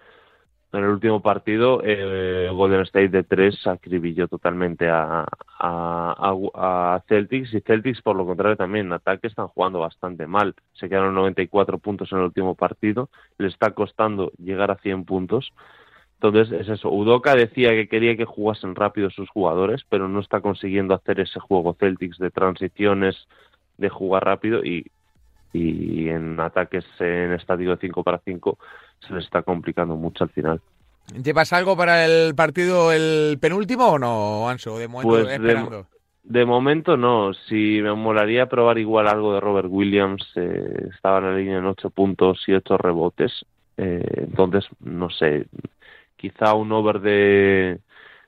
En 0.75 0.83
el 0.83 0.91
último 0.91 1.23
partido, 1.23 1.81
eh, 1.85 2.51
Golden 2.53 2.81
State 2.81 3.09
de 3.09 3.23
3 3.23 3.67
acribilló 3.69 4.27
totalmente 4.27 4.89
a, 4.91 5.25
a, 5.61 7.03
Celtics 7.09 7.55
y 7.55 7.61
Celtics, 7.61 8.03
por 8.03 8.17
lo 8.17 8.27
contrario, 8.27 8.57
también 8.57 8.87
en 8.87 8.93
ataque 8.95 9.29
están 9.29 9.47
jugando 9.49 9.79
bastante 9.79 10.27
mal. 10.27 10.55
Se 10.73 10.89
quedaron 10.89 11.15
94 11.15 11.79
puntos 11.79 12.11
en 12.11 12.19
el 12.19 12.25
último 12.25 12.57
partido. 12.57 13.09
Le 13.39 13.49
está 13.49 13.71
costando 13.71 14.33
llegar 14.39 14.71
a 14.73 14.77
100 14.77 15.05
puntos 15.05 15.53
entonces 16.25 16.59
es 16.59 16.69
eso. 16.71 16.91
Udoca 16.91 17.35
decía 17.35 17.71
que 17.71 17.87
quería 17.87 18.17
que 18.17 18.25
jugasen 18.25 18.75
rápido 18.75 19.11
sus 19.11 19.29
jugadores, 19.29 19.83
pero 19.91 20.09
no 20.09 20.21
está 20.21 20.41
consiguiendo 20.41 20.95
hacer 20.95 21.21
ese 21.21 21.39
juego 21.39 21.77
Celtics 21.79 22.19
de 22.19 22.31
transiciones, 22.31 23.29
de 23.77 23.91
jugar 23.91 24.25
rápido 24.25 24.65
y, 24.65 24.91
y 25.55 26.09
en 26.09 26.39
ataques 26.41 26.85
en 26.99 27.33
estadio 27.33 27.71
de 27.71 27.77
5 27.77 28.03
para 28.03 28.21
5 28.25 28.59
se 28.99 29.15
les 29.15 29.25
está 29.25 29.43
complicando 29.43 29.97
mucho 29.97 30.25
al 30.25 30.31
final. 30.31 30.61
¿Llevas 31.23 31.53
algo 31.53 31.77
para 31.77 32.05
el 32.05 32.35
partido 32.35 32.91
el 32.91 33.39
penúltimo 33.41 33.87
o 33.87 33.99
no, 33.99 34.49
Anso? 34.49 34.79
De 34.79 34.89
momento 34.89 35.09
pues 35.09 35.29
esperando. 35.29 35.87
De, 36.23 36.45
momento 36.45 36.97
no. 36.97 37.35
Si 37.35 37.81
me 37.83 37.95
molaría 37.95 38.47
probar 38.47 38.79
igual 38.79 39.09
algo 39.09 39.35
de 39.35 39.41
Robert 39.41 39.69
Williams, 39.71 40.27
eh, 40.37 40.89
estaba 40.95 41.19
en 41.19 41.25
la 41.25 41.37
línea 41.37 41.59
en 41.59 41.67
8 41.67 41.91
puntos 41.91 42.43
y 42.47 42.55
8 42.55 42.79
rebotes. 42.79 43.45
Eh, 43.77 44.03
entonces, 44.17 44.65
no 44.81 45.11
sé, 45.11 45.47
quizá 46.17 46.55
un 46.55 46.73
over 46.73 47.01
de, 47.01 47.81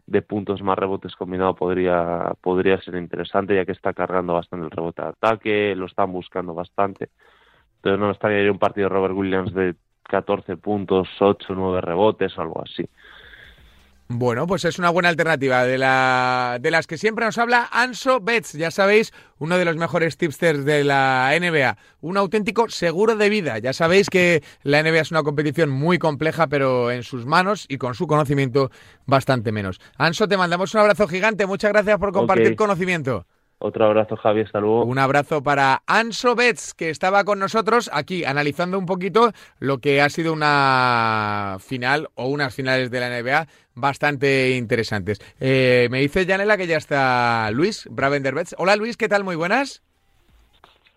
de 0.07 0.23
puntos 0.23 0.63
más 0.63 0.79
rebotes 0.79 1.17
combinado 1.17 1.55
podría, 1.55 2.33
podría 2.41 2.81
ser 2.81 2.97
interesante, 2.97 3.55
ya 3.57 3.65
que 3.65 3.73
está 3.73 3.93
cargando 3.93 4.35
bastante 4.35 4.67
el 4.67 4.71
rebote 4.71 5.03
de 5.03 5.09
ataque, 5.09 5.75
lo 5.77 5.87
están 5.87 6.13
buscando 6.13 6.55
bastante. 6.55 7.11
Entonces 7.77 8.01
no 8.01 8.11
estaría 8.11 8.51
un 8.51 8.59
partido 8.59 8.89
de 8.89 8.95
Robert 8.95 9.15
Williams 9.15 9.53
de 9.55 9.75
14 10.05 10.57
puntos, 10.57 11.09
8, 11.21 11.55
9 11.55 11.81
rebotes 11.81 12.37
o 12.39 12.43
algo 12.43 12.63
así. 12.63 12.89
Bueno, 14.09 14.47
pues 14.47 14.65
es 14.65 14.79
una 14.79 14.91
buena 14.91 15.09
alternativa 15.09 15.65
de, 15.65 15.79
la, 15.79 16.59
de 16.61 16.71
las 16.71 16.87
que 16.87 16.97
siempre 16.97 17.25
nos 17.25 17.39
habla 17.39 17.69
Anso 17.73 18.21
Betts, 18.21 18.53
ya 18.53 18.71
sabéis, 18.71 19.13
uno 19.39 19.59
de 19.59 19.65
los 19.65 19.77
mejores 19.77 20.17
tipsters 20.17 20.65
de 20.65 20.85
la 20.85 21.37
NBA, 21.39 21.77
un 22.03 22.17
auténtico 22.17 22.69
seguro 22.69 23.17
de 23.17 23.29
vida. 23.29 23.59
Ya 23.59 23.73
sabéis 23.73 24.09
que 24.09 24.45
la 24.63 24.81
NBA 24.81 25.01
es 25.01 25.11
una 25.11 25.25
competición 25.25 25.71
muy 25.71 25.99
compleja, 25.99 26.47
pero 26.47 26.93
en 26.93 27.03
sus 27.03 27.27
manos 27.27 27.67
y 27.69 27.79
con 27.79 27.95
su 27.95 28.07
conocimiento 28.07 28.71
bastante 29.07 29.51
menos. 29.51 29.81
Anso, 29.99 30.29
te 30.29 30.37
mandamos 30.37 30.73
un 30.75 30.81
abrazo 30.83 31.09
gigante, 31.09 31.45
muchas 31.45 31.73
gracias 31.73 31.99
por 31.99 32.13
compartir 32.13 32.55
conocimiento. 32.55 33.27
Otro 33.59 33.87
abrazo, 33.87 34.17
Javi, 34.17 34.43
hasta 34.43 34.61
luego. 34.61 34.85
Un 34.85 34.99
abrazo 34.99 35.43
para 35.43 35.83
Anso 35.87 36.35
Betts, 36.35 36.75
que 36.75 36.91
estaba 36.91 37.25
con 37.25 37.39
nosotros 37.39 37.89
aquí 37.93 38.25
analizando 38.25 38.79
un 38.79 38.85
poquito 38.85 39.33
lo 39.61 39.79
que 39.79 40.03
ha 40.03 40.11
sido 40.11 40.35
una 40.35 41.57
final 41.59 42.11
o 42.17 42.29
unas 42.29 42.55
finales 42.55 42.91
de 42.91 43.01
la 43.01 43.09
NBA 43.09 43.47
bastante 43.75 44.51
interesantes. 44.51 45.21
Eh, 45.41 45.89
me 45.91 46.01
dice 46.01 46.27
Janela 46.27 46.59
que 46.59 46.67
ya 46.67 46.77
está 46.77 47.51
Luis 47.51 47.89
Bravender 47.91 48.35
Betts. 48.35 48.55
Hola 48.59 48.77
Luis, 48.77 48.99
¿qué 48.99 49.09
tal? 49.09 49.25
Muy 49.25 49.37
buenas. 49.37 49.83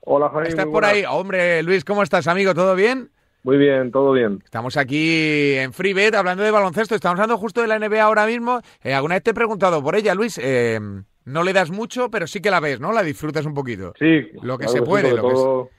Hola 0.01 0.29
Javi. 0.29 0.49
¿Estás 0.49 0.65
por 0.65 0.83
ahí? 0.83 1.05
Hombre, 1.07 1.63
Luis, 1.63 1.85
¿cómo 1.85 2.03
estás, 2.03 2.27
amigo? 2.27 2.53
¿Todo 2.53 2.75
bien? 2.75 3.09
Muy 3.43 3.57
bien, 3.57 3.91
todo 3.91 4.11
bien. 4.11 4.41
Estamos 4.43 4.75
aquí 4.75 5.53
en 5.55 5.71
FreeBet 5.71 6.13
hablando 6.15 6.43
de 6.43 6.51
baloncesto. 6.51 6.95
Estamos 6.95 7.19
hablando 7.19 7.37
justo 7.37 7.61
de 7.61 7.67
la 7.67 7.79
NBA 7.79 8.03
ahora 8.03 8.25
mismo. 8.25 8.59
Eh, 8.83 8.93
alguna 8.93 9.15
vez 9.15 9.23
te 9.23 9.31
he 9.31 9.33
preguntado 9.33 9.81
por 9.81 9.95
ella, 9.95 10.13
Luis. 10.13 10.37
Eh, 10.43 10.79
no 11.25 11.43
le 11.43 11.53
das 11.53 11.71
mucho, 11.71 12.09
pero 12.09 12.27
sí 12.27 12.41
que 12.41 12.51
la 12.51 12.59
ves, 12.59 12.79
¿no? 12.81 12.91
La 12.91 13.03
disfrutas 13.03 13.45
un 13.45 13.53
poquito. 13.53 13.93
Sí. 13.97 14.27
Lo 14.41 14.57
que 14.57 14.67
se 14.67 14.81
puede. 14.81 15.09
sobre, 15.09 15.21
lo 15.21 15.27
que 15.27 15.33
todo, 15.33 15.69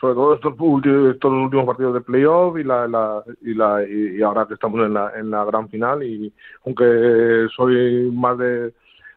sobre 0.00 0.14
todo 0.14 0.34
estos 0.34 0.54
últimos, 0.58 1.14
estos 1.14 1.32
últimos 1.32 1.66
partidos 1.66 1.94
de 1.94 2.00
playoff 2.00 2.58
y, 2.58 2.64
la, 2.64 2.88
la, 2.88 3.22
y, 3.42 3.54
la, 3.54 3.84
y 3.86 4.22
ahora 4.22 4.46
que 4.46 4.54
estamos 4.54 4.80
en 4.80 4.94
la, 4.94 5.12
en 5.14 5.30
la 5.30 5.44
gran 5.44 5.68
final. 5.68 6.02
Y 6.02 6.32
aunque 6.64 7.46
soy 7.54 8.10
más 8.10 8.38
de, 8.38 8.72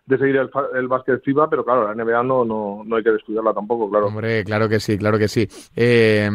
de 0.06 0.18
seguir 0.18 0.38
el, 0.38 0.50
el 0.76 0.88
básquet 0.88 1.24
FIBA, 1.24 1.50
pero 1.50 1.66
claro, 1.66 1.88
la 1.88 2.04
NBA 2.04 2.24
no, 2.24 2.46
no, 2.46 2.84
no 2.86 2.96
hay 2.96 3.04
que 3.04 3.12
descuidarla 3.12 3.54
tampoco, 3.54 3.90
claro. 3.90 4.08
Hombre, 4.08 4.44
claro 4.44 4.70
que 4.70 4.80
sí, 4.80 4.98
claro 4.98 5.18
que 5.18 5.28
sí. 5.28 5.48
Eh, 5.76 6.30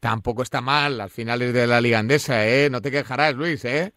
tampoco 0.00 0.42
está 0.42 0.60
mal 0.60 0.98
las 0.98 1.12
finales 1.12 1.54
de 1.54 1.66
la 1.66 1.80
Liga 1.80 2.00
Andesa, 2.00 2.46
¿eh? 2.46 2.68
No 2.70 2.80
te 2.80 2.90
quejarás, 2.90 3.36
Luis, 3.36 3.64
¿eh? 3.64 3.92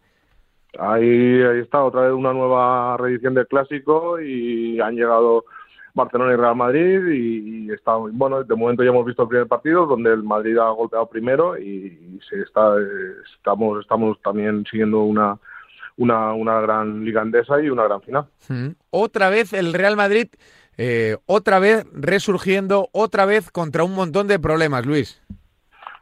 Ahí, 0.78 1.42
ahí 1.42 1.60
está 1.60 1.82
otra 1.82 2.02
vez 2.02 2.12
una 2.12 2.32
nueva 2.32 2.96
reedición 2.98 3.34
del 3.34 3.48
clásico 3.48 4.20
y 4.20 4.78
han 4.80 4.94
llegado 4.94 5.44
Barcelona 5.94 6.34
y 6.34 6.36
Real 6.36 6.56
Madrid 6.56 7.06
y, 7.08 7.66
y 7.66 7.70
está 7.72 7.96
bueno 7.96 8.44
de 8.44 8.54
momento 8.54 8.84
ya 8.84 8.90
hemos 8.90 9.06
visto 9.06 9.22
el 9.22 9.28
primer 9.28 9.48
partido 9.48 9.86
donde 9.86 10.12
el 10.12 10.22
Madrid 10.22 10.56
ha 10.58 10.70
golpeado 10.70 11.06
primero 11.08 11.58
y, 11.58 12.20
se 12.28 12.40
está 12.40 12.74
estamos 13.34 13.80
estamos 13.80 14.20
también 14.22 14.64
siguiendo 14.70 15.00
una 15.00 15.38
una, 15.98 16.32
una 16.32 16.60
gran 16.60 17.04
liga 17.04 17.20
andesa 17.20 17.60
y 17.60 17.68
una 17.68 17.84
gran 17.84 18.00
final. 18.00 18.26
Mm. 18.48 18.68
Otra 18.90 19.28
vez 19.28 19.52
el 19.52 19.74
Real 19.74 19.96
Madrid, 19.96 20.28
eh, 20.78 21.16
otra 21.26 21.58
vez 21.58 21.84
resurgiendo, 21.92 22.88
otra 22.92 23.26
vez 23.26 23.50
contra 23.50 23.84
un 23.84 23.94
montón 23.94 24.26
de 24.28 24.38
problemas, 24.38 24.86
Luis. 24.86 25.20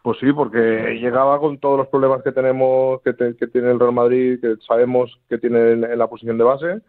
Pues 0.03 0.19
sí, 0.21 0.33
porque 0.33 0.99
llegaba 1.01 1.41
con 1.41 1.59
todos 1.59 1.79
los 1.79 1.89
problemas 1.89 2.23
que 2.23 2.31
tenemos, 2.31 3.03
que, 3.03 3.13
te, 3.13 3.35
que 3.37 3.49
tiene 3.49 3.73
el 3.73 3.81
Real 3.81 3.93
Madrid, 3.93 4.39
que 4.41 4.55
sabemos 4.65 5.19
que 5.29 5.39
tiene 5.39 5.73
en, 5.73 5.85
en 5.85 5.99
la 5.99 6.07
posición 6.07 6.39
de 6.39 6.45
base. 6.45 6.81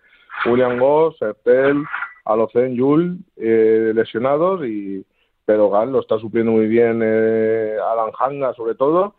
William 0.45 0.77
Goss, 0.77 1.19
Ertel, 1.21 1.83
Alocen, 2.25 2.75
Yul, 2.75 3.17
eh, 3.37 3.91
lesionados 3.95 4.63
y 4.65 5.03
pero 5.47 5.69
Gal 5.69 5.93
lo 5.93 6.01
está 6.01 6.19
supliendo 6.19 6.51
muy 6.51 6.67
bien 6.67 6.99
eh, 7.01 7.77
Alan 7.81 8.11
Hanga 8.19 8.53
sobre 8.53 8.75
todo 8.75 9.15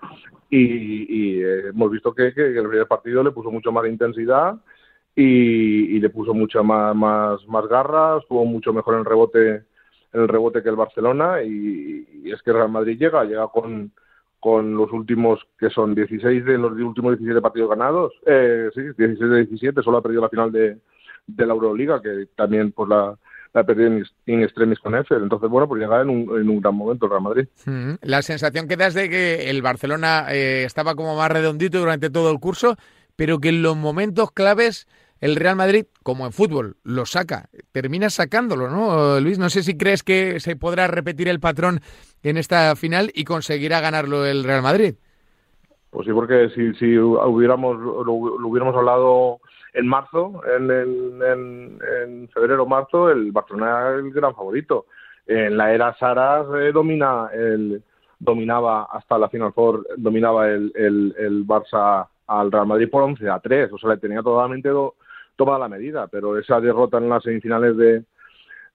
y, 0.50 1.40
eh, 1.40 1.68
hemos 1.70 1.90
visto 1.90 2.12
que, 2.14 2.34
que, 2.34 2.48
el 2.48 2.68
primer 2.68 2.86
partido 2.86 3.22
le 3.22 3.30
puso 3.30 3.50
mucho 3.50 3.72
más 3.72 3.86
intensidad 3.86 4.56
y, 5.16 5.96
y 5.96 6.00
le 6.00 6.10
puso 6.10 6.34
mucha 6.34 6.62
más, 6.62 6.94
más, 6.94 7.48
más 7.48 7.66
garra, 7.66 8.18
estuvo 8.18 8.44
mucho 8.44 8.74
mejor 8.74 8.96
en 8.96 9.06
rebote 9.06 9.48
en 10.12 10.20
el 10.20 10.28
rebote 10.28 10.62
que 10.62 10.68
el 10.68 10.76
Barcelona 10.76 11.42
y, 11.42 12.06
y 12.22 12.30
es 12.30 12.42
que 12.42 12.52
Real 12.52 12.70
Madrid 12.70 12.98
llega, 12.98 13.24
llega 13.24 13.48
con, 13.48 13.92
con 14.38 14.76
los 14.76 14.92
últimos 14.92 15.40
que 15.58 15.70
son 15.70 15.94
16 15.94 16.44
de 16.44 16.58
los 16.58 16.72
últimos 16.72 17.12
17 17.12 17.40
partidos 17.40 17.70
ganados, 17.70 18.12
eh, 18.26 18.68
sí, 18.74 18.82
16 18.82 19.18
de 19.18 19.36
17, 19.46 19.82
solo 19.82 19.96
ha 19.96 20.02
perdido 20.02 20.22
la 20.22 20.28
final 20.28 20.52
de, 20.52 20.76
de 21.26 21.46
la 21.46 21.54
Euroliga, 21.54 22.02
que 22.02 22.26
también 22.36 22.72
pues 22.72 22.88
la, 22.90 23.18
la 23.52 23.64
perdido 23.64 24.02
en, 24.26 24.42
extremis 24.42 24.78
con 24.78 24.94
Eiffel. 24.94 25.22
Entonces, 25.22 25.48
bueno, 25.48 25.68
pues 25.68 25.80
llega 25.80 26.02
en 26.02 26.10
un, 26.10 26.40
en 26.40 26.48
un 26.48 26.60
gran 26.60 26.74
momento 26.74 27.06
el 27.06 27.10
Real 27.10 27.22
Madrid. 27.22 27.48
Mm, 27.66 27.94
la 28.02 28.22
sensación 28.22 28.68
que 28.68 28.76
das 28.76 28.94
de 28.94 29.08
que 29.08 29.50
el 29.50 29.62
Barcelona 29.62 30.26
eh, 30.30 30.64
estaba 30.64 30.94
como 30.94 31.16
más 31.16 31.30
redondito 31.30 31.78
durante 31.78 32.10
todo 32.10 32.30
el 32.30 32.38
curso, 32.38 32.76
pero 33.16 33.38
que 33.38 33.48
en 33.50 33.62
los 33.62 33.76
momentos 33.76 34.30
claves 34.32 34.86
el 35.20 35.36
Real 35.36 35.56
Madrid, 35.56 35.86
como 36.04 36.26
en 36.26 36.32
fútbol, 36.32 36.76
lo 36.84 37.04
saca, 37.04 37.48
termina 37.72 38.08
sacándolo, 38.08 38.68
¿no? 38.68 39.18
Luis, 39.20 39.38
no 39.38 39.50
sé 39.50 39.62
si 39.64 39.76
crees 39.76 40.04
que 40.04 40.38
se 40.38 40.54
podrá 40.54 40.86
repetir 40.86 41.28
el 41.28 41.40
patrón 41.40 41.80
en 42.22 42.36
esta 42.36 42.76
final 42.76 43.10
y 43.14 43.24
conseguirá 43.24 43.80
ganarlo 43.80 44.24
el 44.24 44.44
Real 44.44 44.62
Madrid. 44.62 44.94
Pues 45.90 46.06
sí, 46.06 46.12
porque 46.12 46.50
si, 46.54 46.74
si 46.74 46.98
hubiéramos 46.98 47.78
lo, 47.80 48.38
lo 48.38 48.48
hubiéramos 48.48 48.76
hablado 48.76 49.40
en 49.74 49.86
marzo, 49.86 50.40
en, 50.56 50.70
en, 50.70 51.22
en, 51.22 51.78
en 52.02 52.28
febrero 52.28 52.66
marzo, 52.66 53.10
el 53.10 53.32
Barcelona 53.32 53.80
era 53.80 53.94
el 53.96 54.10
gran 54.12 54.34
favorito. 54.34 54.86
En 55.26 55.56
la 55.56 55.72
era 55.72 55.94
Saras 55.94 56.46
eh, 56.58 56.72
domina 56.72 57.28
el 57.34 57.82
dominaba 58.18 58.88
hasta 58.90 59.18
la 59.18 59.28
final 59.28 59.52
four, 59.52 59.86
dominaba 59.96 60.48
el, 60.48 60.72
el, 60.74 61.14
el 61.18 61.46
Barça 61.46 62.08
al 62.26 62.50
Real 62.50 62.66
Madrid 62.66 62.90
por 62.90 63.02
11 63.02 63.28
a 63.28 63.38
3, 63.38 63.72
o 63.72 63.78
sea, 63.78 63.90
le 63.90 63.98
tenía 63.98 64.22
totalmente 64.22 64.68
do, 64.68 64.96
tomada 65.36 65.60
la 65.60 65.68
medida, 65.68 66.08
pero 66.08 66.36
esa 66.36 66.60
derrota 66.60 66.98
en 66.98 67.08
las 67.08 67.22
semifinales 67.22 67.76
de, 67.76 68.04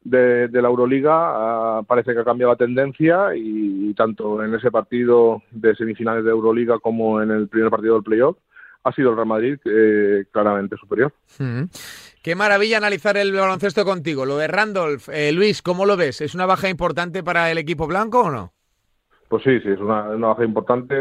de, 0.03 0.47
de 0.47 0.62
la 0.62 0.69
Euroliga 0.69 1.79
uh, 1.79 1.84
parece 1.84 2.13
que 2.13 2.21
ha 2.21 2.23
cambiado 2.23 2.53
la 2.53 2.58
tendencia 2.58 3.36
y, 3.36 3.89
y, 3.89 3.93
tanto 3.93 4.41
en 4.43 4.56
ese 4.56 4.71
partido 4.71 5.43
de 5.51 5.75
semifinales 5.75 6.23
de 6.23 6.32
Euroliga 6.32 6.79
como 6.79 7.21
en 7.21 7.32
el 7.32 7.47
primer 7.47 7.69
partido 7.69 7.95
del 7.95 8.03
playoff 8.03 8.38
ha 8.84 8.91
sido 8.91 9.12
el 9.12 9.15
Real 9.15 9.28
Madrid 9.28 9.58
eh, 9.65 10.26
claramente 10.32 10.76
superior. 10.78 11.13
Mm. 11.39 11.63
Qué 12.22 12.36
maravilla 12.36 12.78
analizar 12.78 13.17
el 13.17 13.34
baloncesto 13.34 13.86
contigo. 13.86 14.26
Lo 14.26 14.38
de 14.38 14.48
Randolph, 14.48 15.10
eh, 15.10 15.32
Luis, 15.32 15.62
¿cómo 15.62 15.86
lo 15.86 15.98
ves? 15.98 16.22
¿Es 16.22 16.36
una 16.36 16.46
baja 16.46 16.69
importante 16.69 17.24
para 17.24 17.52
el 17.52 17.58
equipo 17.58 17.88
blanco 17.88 18.22
o 18.22 18.32
no? 18.32 18.54
Pues 19.30 19.43
sí, 19.43 19.60
sí, 19.62 19.69
es 19.69 19.80
una, 19.80 20.04
una 20.10 20.28
baja 20.28 20.46
importante, 20.46 20.96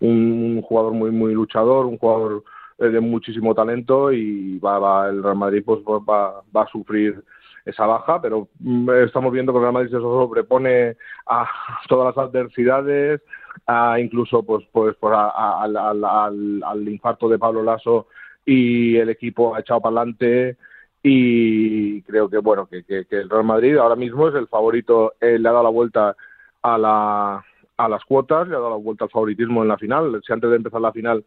un 0.00 0.60
jugador 0.62 0.92
muy 0.92 1.10
muy 1.12 1.32
luchador, 1.34 1.86
un 1.86 1.98
jugador 1.98 2.42
eh, 2.78 2.88
de 2.88 3.00
muchísimo 3.00 3.54
talento 3.54 4.12
y 4.12 4.58
va, 4.58 4.78
va 4.78 5.08
el 5.08 5.22
Real 5.22 5.36
Madrid 5.36 5.62
pues 5.64 5.80
va, 5.80 6.42
va 6.54 6.62
a 6.62 6.68
sufrir 6.68 7.22
esa 7.66 7.84
baja, 7.84 8.22
pero 8.22 8.48
mm, 8.60 8.90
estamos 9.04 9.32
viendo 9.32 9.52
que 9.52 9.58
el 9.58 9.62
Real 9.62 9.74
Madrid 9.74 9.90
se 9.90 9.98
sobrepone 9.98 10.96
a 11.26 11.46
todas 11.88 12.16
las 12.16 12.26
adversidades, 12.26 13.20
a 13.66 13.98
incluso 14.00 14.42
pues 14.42 14.64
pues, 14.72 14.96
pues 14.98 15.14
a, 15.14 15.62
al, 15.62 15.76
al, 15.76 16.62
al, 16.62 16.88
infarto 16.88 17.28
de 17.28 17.38
Pablo 17.38 17.62
Lasso 17.62 18.08
y 18.44 18.96
el 18.96 19.08
equipo 19.08 19.54
ha 19.54 19.60
echado 19.60 19.80
para 19.80 19.96
adelante 19.96 20.56
y 21.02 22.02
creo 22.02 22.28
que 22.28 22.38
bueno 22.38 22.66
que, 22.66 22.84
que, 22.84 23.04
que, 23.06 23.16
el 23.16 23.30
Real 23.30 23.44
Madrid 23.44 23.76
ahora 23.76 23.96
mismo 23.96 24.28
es 24.28 24.34
el 24.34 24.48
favorito, 24.48 25.14
eh, 25.20 25.38
le 25.38 25.48
ha 25.48 25.52
dado 25.52 25.64
la 25.64 25.70
vuelta 25.70 26.16
a 26.62 26.78
la 26.78 27.44
a 27.76 27.88
las 27.88 28.04
cuotas, 28.04 28.48
le 28.48 28.54
ha 28.56 28.58
dado 28.58 28.70
la 28.70 28.76
vuelta 28.76 29.04
al 29.04 29.10
favoritismo 29.10 29.62
en 29.62 29.68
la 29.68 29.76
final. 29.76 30.20
Si 30.26 30.32
antes 30.32 30.48
de 30.48 30.56
empezar 30.56 30.80
la 30.80 30.92
final 30.92 31.24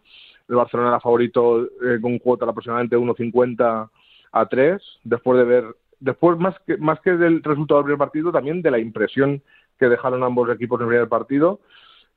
el 0.48 0.56
Barcelona 0.56 0.89
era 0.89 1.00
favorito 1.00 1.63
eh, 1.63 2.00
con 2.02 2.18
cuota 2.18 2.46
de 2.46 2.52
aproximadamente 2.52 2.98
1.50 2.98 3.89
a 4.32 4.46
3, 4.46 4.82
después 5.04 5.38
de 5.38 5.46
ver 5.46 5.65
después 6.00 6.38
más 6.39 6.56
que 6.65 6.78
más 6.78 7.00
que 7.02 7.12
del 7.12 7.44
resultado 7.44 7.80
del 7.80 7.86
primer 7.86 8.00
partido 8.00 8.32
también 8.32 8.62
de 8.62 8.72
la 8.72 8.80
impresión 8.80 9.42
que 9.78 9.89
dejaron 9.89 10.24
ambos 10.24 10.50
equipos 10.50 10.80
en 10.80 10.86
el 10.86 10.89
primer 10.89 11.10
partido 11.10 11.60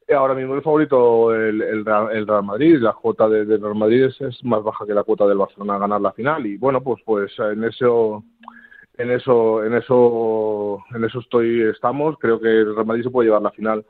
ahora 0.08 0.34
mismo 0.34 0.54
el 0.54 0.62
favorito 0.62 1.34
el, 1.34 1.62
el, 1.62 1.84
Real 1.84 2.42
Madrid 2.44 2.78
la 2.78 2.92
cuota 2.92 3.28
del 3.28 3.46
de 3.46 3.58
Real 3.58 3.74
Madrid 3.74 4.04
es, 4.04 4.44
más 4.44 4.62
baja 4.62 4.86
que 4.86 4.94
la 4.94 5.04
cuota 5.04 5.26
del 5.26 5.38
Barcelona 5.38 5.76
a 5.76 5.78
ganar 5.78 6.00
la 6.00 6.12
final 6.12 6.46
y 6.46 6.56
bueno 6.56 6.82
pues 6.82 7.02
pues 7.04 7.32
en 7.38 7.64
eso 7.64 8.24
en 8.98 9.10
eso 9.10 9.64
en 9.64 9.74
eso 9.74 10.84
en 10.94 11.04
eso 11.04 11.20
estoy 11.20 11.62
estamos 11.62 12.16
creo 12.18 12.40
que 12.40 12.48
el 12.48 12.74
Real 12.74 12.86
Madrid 12.86 13.04
se 13.04 13.10
puede 13.10 13.28
llevar 13.28 13.42
la 13.42 13.50
final 13.52 13.84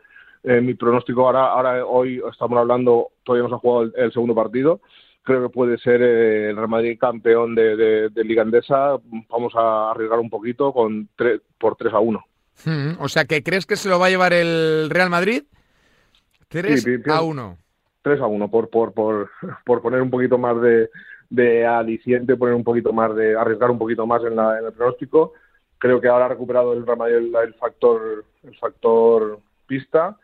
eh, 0.44 0.60
mi 0.60 0.74
pronóstico 0.74 1.26
ahora 1.26 1.46
ahora 1.46 1.84
hoy 1.84 2.22
estamos 2.30 2.58
hablando 2.58 3.08
todavía 3.24 3.44
no 3.44 3.48
se 3.48 3.54
ha 3.54 3.58
jugado 3.58 3.92
el, 3.94 4.12
segundo 4.12 4.34
partido 4.34 4.80
creo 5.22 5.42
que 5.42 5.48
puede 5.48 5.78
ser 5.78 6.02
eh, 6.02 6.50
el 6.50 6.56
Real 6.56 6.68
Madrid 6.68 6.98
campeón 6.98 7.54
de, 7.54 7.76
de, 7.76 8.08
de, 8.08 8.24
Liga 8.24 8.42
Andesa. 8.42 8.96
Vamos 9.30 9.52
a 9.54 9.92
arriesgar 9.92 10.18
un 10.18 10.28
poquito 10.28 10.72
con 10.72 11.08
tre 11.14 11.40
por 11.58 11.76
3 11.76 11.94
a 11.94 12.00
1. 12.00 12.24
Hmm, 12.64 13.00
o 13.00 13.08
sea, 13.08 13.24
¿que 13.24 13.44
crees 13.44 13.64
que 13.64 13.76
se 13.76 13.88
lo 13.88 14.00
va 14.00 14.06
a 14.06 14.10
llevar 14.10 14.32
el 14.32 14.90
Real 14.90 15.10
Madrid? 15.10 15.44
3 16.52 16.82
sí, 16.82 16.96
a 17.06 17.22
1. 17.22 17.58
3 18.02 18.20
a 18.20 18.26
1, 18.26 18.50
por, 18.50 18.68
por, 18.70 18.92
por, 18.92 19.30
por 19.64 19.82
poner 19.82 20.02
un 20.02 20.10
poquito 20.10 20.38
más 20.38 20.60
de, 20.60 20.90
de 21.30 21.66
aliciente, 21.66 22.36
poner 22.36 22.54
un 22.54 22.64
poquito 22.64 22.92
más 22.92 23.14
de, 23.16 23.36
arriesgar 23.36 23.70
un 23.70 23.78
poquito 23.78 24.06
más 24.06 24.22
en, 24.24 24.36
la, 24.36 24.58
en 24.58 24.66
el 24.66 24.72
pronóstico. 24.72 25.32
Creo 25.78 26.00
que 26.00 26.08
ahora 26.08 26.26
ha 26.26 26.28
recuperado 26.28 26.72
el 26.74 26.84
el, 27.08 27.34
el 27.34 27.54
factor, 27.54 28.24
el 28.44 28.56
factor 28.56 29.40
pista 29.66 30.16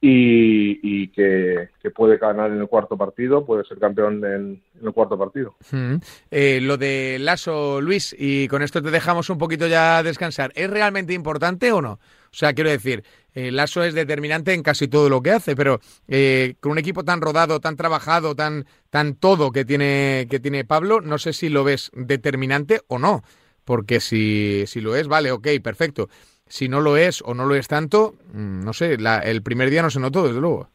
y, 0.00 0.78
y 0.82 1.08
que, 1.08 1.70
que, 1.80 1.90
puede 1.90 2.18
ganar 2.18 2.50
en 2.50 2.60
el 2.60 2.68
cuarto 2.68 2.96
partido, 2.96 3.46
puede 3.46 3.64
ser 3.64 3.78
campeón 3.78 4.22
en, 4.24 4.62
en 4.78 4.86
el 4.86 4.92
cuarto 4.92 5.16
partido. 5.16 5.56
Mm. 5.70 5.96
Eh, 6.30 6.60
lo 6.60 6.76
de 6.76 7.16
Lasso, 7.18 7.80
Luis, 7.80 8.14
y 8.18 8.46
con 8.48 8.62
esto 8.62 8.82
te 8.82 8.90
dejamos 8.90 9.30
un 9.30 9.38
poquito 9.38 9.66
ya 9.66 10.02
descansar, 10.02 10.52
¿es 10.54 10.68
realmente 10.68 11.14
importante 11.14 11.72
o 11.72 11.80
no? 11.80 11.92
O 11.92 12.38
sea, 12.38 12.52
quiero 12.52 12.70
decir, 12.70 13.04
eh, 13.36 13.52
Lasso 13.52 13.84
es 13.84 13.94
determinante 13.94 14.52
en 14.52 14.64
casi 14.64 14.88
todo 14.88 15.08
lo 15.08 15.22
que 15.22 15.30
hace, 15.30 15.54
pero 15.54 15.78
eh, 16.08 16.56
con 16.58 16.72
un 16.72 16.78
equipo 16.78 17.04
tan 17.04 17.20
rodado, 17.20 17.60
tan 17.60 17.76
trabajado, 17.76 18.34
tan, 18.34 18.66
tan 18.90 19.14
todo 19.14 19.52
que 19.52 19.64
tiene, 19.64 20.26
que 20.28 20.40
tiene 20.40 20.64
Pablo, 20.64 21.00
no 21.00 21.18
sé 21.18 21.32
si 21.32 21.48
lo 21.48 21.62
ves 21.62 21.92
determinante 21.94 22.80
o 22.88 22.98
no 22.98 23.22
porque 23.66 24.00
si, 24.00 24.64
si 24.66 24.80
lo 24.80 24.96
es, 24.96 25.08
vale, 25.08 25.32
ok, 25.32 25.48
perfecto. 25.62 26.08
Si 26.46 26.68
no 26.68 26.80
lo 26.80 26.96
es 26.96 27.20
o 27.26 27.34
no 27.34 27.44
lo 27.44 27.56
es 27.56 27.68
tanto, 27.68 28.14
mm, 28.32 28.64
no 28.64 28.72
sé, 28.72 28.96
la, 28.96 29.18
el 29.18 29.42
primer 29.42 29.68
día 29.68 29.82
no 29.82 29.90
se 29.90 30.00
notó, 30.00 30.26
desde 30.26 30.40
luego. 30.40 30.68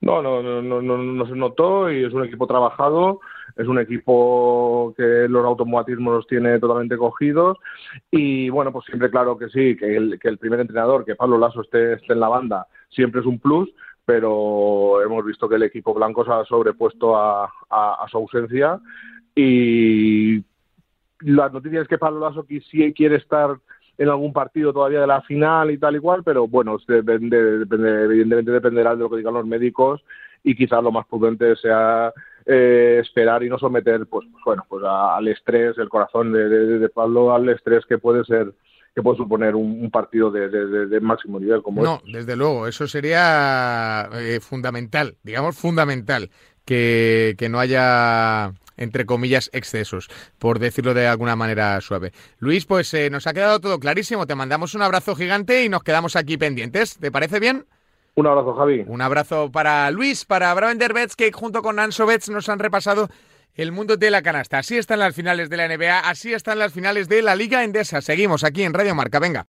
No, 0.00 0.20
no, 0.20 0.42
no, 0.42 0.60
no, 0.60 0.82
no, 0.82 0.98
no 0.98 1.26
se 1.26 1.36
notó 1.36 1.90
y 1.90 2.04
es 2.04 2.12
un 2.12 2.24
equipo 2.24 2.46
trabajado, 2.46 3.20
es 3.56 3.66
un 3.66 3.78
equipo 3.78 4.94
que 4.96 5.26
los 5.28 5.44
automatismos 5.44 6.14
los 6.14 6.26
tiene 6.26 6.58
totalmente 6.58 6.96
cogidos 6.96 7.58
y 8.10 8.48
bueno, 8.50 8.72
pues 8.72 8.86
siempre 8.86 9.10
claro 9.10 9.36
que 9.36 9.48
sí, 9.48 9.76
que 9.76 9.96
el, 9.96 10.18
que 10.18 10.28
el 10.28 10.38
primer 10.38 10.60
entrenador, 10.60 11.04
que 11.04 11.14
Pablo 11.14 11.38
Lasso 11.38 11.62
esté, 11.62 11.94
esté 11.94 12.12
en 12.12 12.20
la 12.20 12.28
banda, 12.28 12.66
siempre 12.88 13.20
es 13.20 13.26
un 13.26 13.38
plus, 13.38 13.70
pero 14.04 15.02
hemos 15.02 15.24
visto 15.24 15.48
que 15.48 15.56
el 15.56 15.62
equipo 15.62 15.94
blanco 15.94 16.24
se 16.24 16.32
ha 16.32 16.44
sobrepuesto 16.44 17.16
a, 17.16 17.50
a, 17.70 18.06
su 18.10 18.16
ausencia 18.18 18.80
y 19.34 20.42
la 21.20 21.48
noticia 21.48 21.82
es 21.82 21.88
que 21.88 21.98
Pablo 21.98 22.20
Lasso 22.20 22.46
sí 22.48 22.92
quiere 22.94 23.16
estar 23.16 23.56
en 24.00 24.08
algún 24.08 24.32
partido 24.32 24.72
todavía 24.72 25.02
de 25.02 25.06
la 25.06 25.20
final 25.20 25.70
y 25.70 25.76
tal 25.76 25.94
y 25.96 25.98
cual, 25.98 26.22
pero 26.24 26.48
bueno, 26.48 26.78
depende, 26.88 27.58
depende, 27.58 28.04
evidentemente 28.04 28.50
dependerá 28.50 28.96
de 28.96 29.02
lo 29.02 29.10
que 29.10 29.18
digan 29.18 29.34
los 29.34 29.46
médicos 29.46 30.02
y 30.42 30.54
quizás 30.54 30.82
lo 30.82 30.90
más 30.90 31.06
prudente 31.06 31.54
sea 31.56 32.10
eh, 32.52 32.98
esperar 33.00 33.44
y 33.44 33.48
no 33.48 33.58
someter, 33.58 34.06
pues, 34.06 34.26
pues 34.32 34.44
bueno, 34.44 34.66
pues 34.68 34.82
a, 34.84 35.16
al 35.16 35.28
estrés, 35.28 35.78
el 35.78 35.88
corazón 35.88 36.32
de, 36.32 36.48
de, 36.48 36.78
de, 36.80 36.88
Pablo 36.88 37.32
al 37.32 37.48
estrés 37.48 37.84
que 37.86 37.98
puede 37.98 38.24
ser 38.24 38.52
que 38.92 39.02
puede 39.02 39.18
suponer 39.18 39.54
un, 39.54 39.82
un 39.82 39.90
partido 39.92 40.32
de, 40.32 40.48
de, 40.48 41.00
máximo 41.00 41.38
nivel 41.38 41.62
como 41.62 41.80
no, 41.80 42.02
este. 42.04 42.18
desde 42.18 42.34
luego, 42.34 42.66
eso 42.66 42.88
sería 42.88 44.08
eh, 44.14 44.40
fundamental, 44.40 45.16
digamos 45.22 45.56
fundamental 45.56 46.30
que, 46.64 47.36
que 47.38 47.48
no 47.48 47.60
haya 47.60 48.52
entre 48.76 49.06
comillas, 49.06 49.50
excesos, 49.52 50.08
por 50.38 50.58
decirlo 50.58 50.94
de 50.94 51.06
alguna 51.06 51.36
manera 51.36 51.80
suave. 51.82 52.12
Luis, 52.38 52.64
pues 52.64 52.92
eh, 52.94 53.10
nos 53.10 53.26
ha 53.26 53.34
quedado 53.34 53.60
todo 53.60 53.78
clarísimo. 53.78 54.26
Te 54.26 54.34
mandamos 54.34 54.74
un 54.74 54.80
abrazo 54.80 55.14
gigante 55.14 55.64
y 55.64 55.68
nos 55.68 55.82
quedamos 55.82 56.16
aquí 56.16 56.38
pendientes. 56.38 56.96
¿Te 56.96 57.12
parece 57.12 57.40
bien? 57.40 57.66
Un 58.20 58.26
abrazo, 58.26 58.54
Javi. 58.54 58.84
Un 58.86 59.00
abrazo 59.00 59.50
para 59.50 59.90
Luis, 59.90 60.26
para 60.26 60.52
Bravender 60.52 60.92
Bets, 60.92 61.16
que 61.16 61.32
junto 61.32 61.62
con 61.62 61.78
Anso 61.78 62.04
Bets 62.04 62.28
nos 62.28 62.50
han 62.50 62.58
repasado 62.58 63.08
el 63.54 63.72
mundo 63.72 63.96
de 63.96 64.10
la 64.10 64.20
canasta. 64.20 64.58
Así 64.58 64.76
están 64.76 64.98
las 64.98 65.14
finales 65.14 65.48
de 65.48 65.56
la 65.56 65.68
NBA, 65.68 66.00
así 66.00 66.34
están 66.34 66.58
las 66.58 66.72
finales 66.74 67.08
de 67.08 67.22
la 67.22 67.34
Liga 67.34 67.64
Endesa. 67.64 68.02
Seguimos 68.02 68.44
aquí 68.44 68.62
en 68.62 68.74
Radio 68.74 68.94
Marca. 68.94 69.18
Venga. 69.20 69.46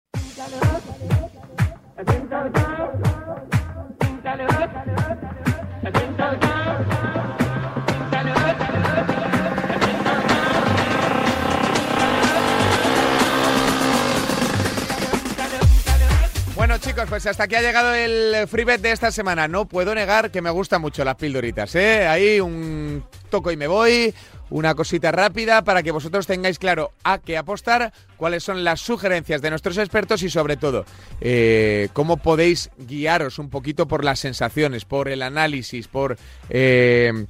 Chicos, 16.80 17.06
pues 17.08 17.26
hasta 17.26 17.44
aquí 17.44 17.56
ha 17.56 17.60
llegado 17.60 17.92
el 17.94 18.46
free 18.46 18.64
bet 18.64 18.80
de 18.80 18.92
esta 18.92 19.10
semana. 19.10 19.48
No 19.48 19.66
puedo 19.66 19.94
negar 19.94 20.30
que 20.30 20.40
me 20.40 20.50
gustan 20.50 20.80
mucho 20.80 21.04
las 21.04 21.16
pildoritas, 21.16 21.74
¿eh? 21.74 22.06
Ahí 22.06 22.40
un 22.40 23.04
toco 23.30 23.50
y 23.50 23.56
me 23.56 23.66
voy, 23.66 24.14
una 24.50 24.74
cosita 24.74 25.10
rápida 25.10 25.62
para 25.62 25.82
que 25.82 25.90
vosotros 25.90 26.26
tengáis 26.26 26.58
claro 26.58 26.92
a 27.04 27.18
qué 27.18 27.36
apostar, 27.36 27.92
cuáles 28.16 28.44
son 28.44 28.64
las 28.64 28.80
sugerencias 28.80 29.42
de 29.42 29.50
nuestros 29.50 29.76
expertos 29.78 30.22
y 30.22 30.30
sobre 30.30 30.56
todo 30.56 30.84
eh, 31.20 31.88
cómo 31.92 32.16
podéis 32.18 32.70
guiaros 32.78 33.38
un 33.38 33.50
poquito 33.50 33.88
por 33.88 34.04
las 34.04 34.20
sensaciones, 34.20 34.84
por 34.84 35.08
el 35.08 35.22
análisis, 35.22 35.88
por... 35.88 36.16
Eh, 36.48 37.26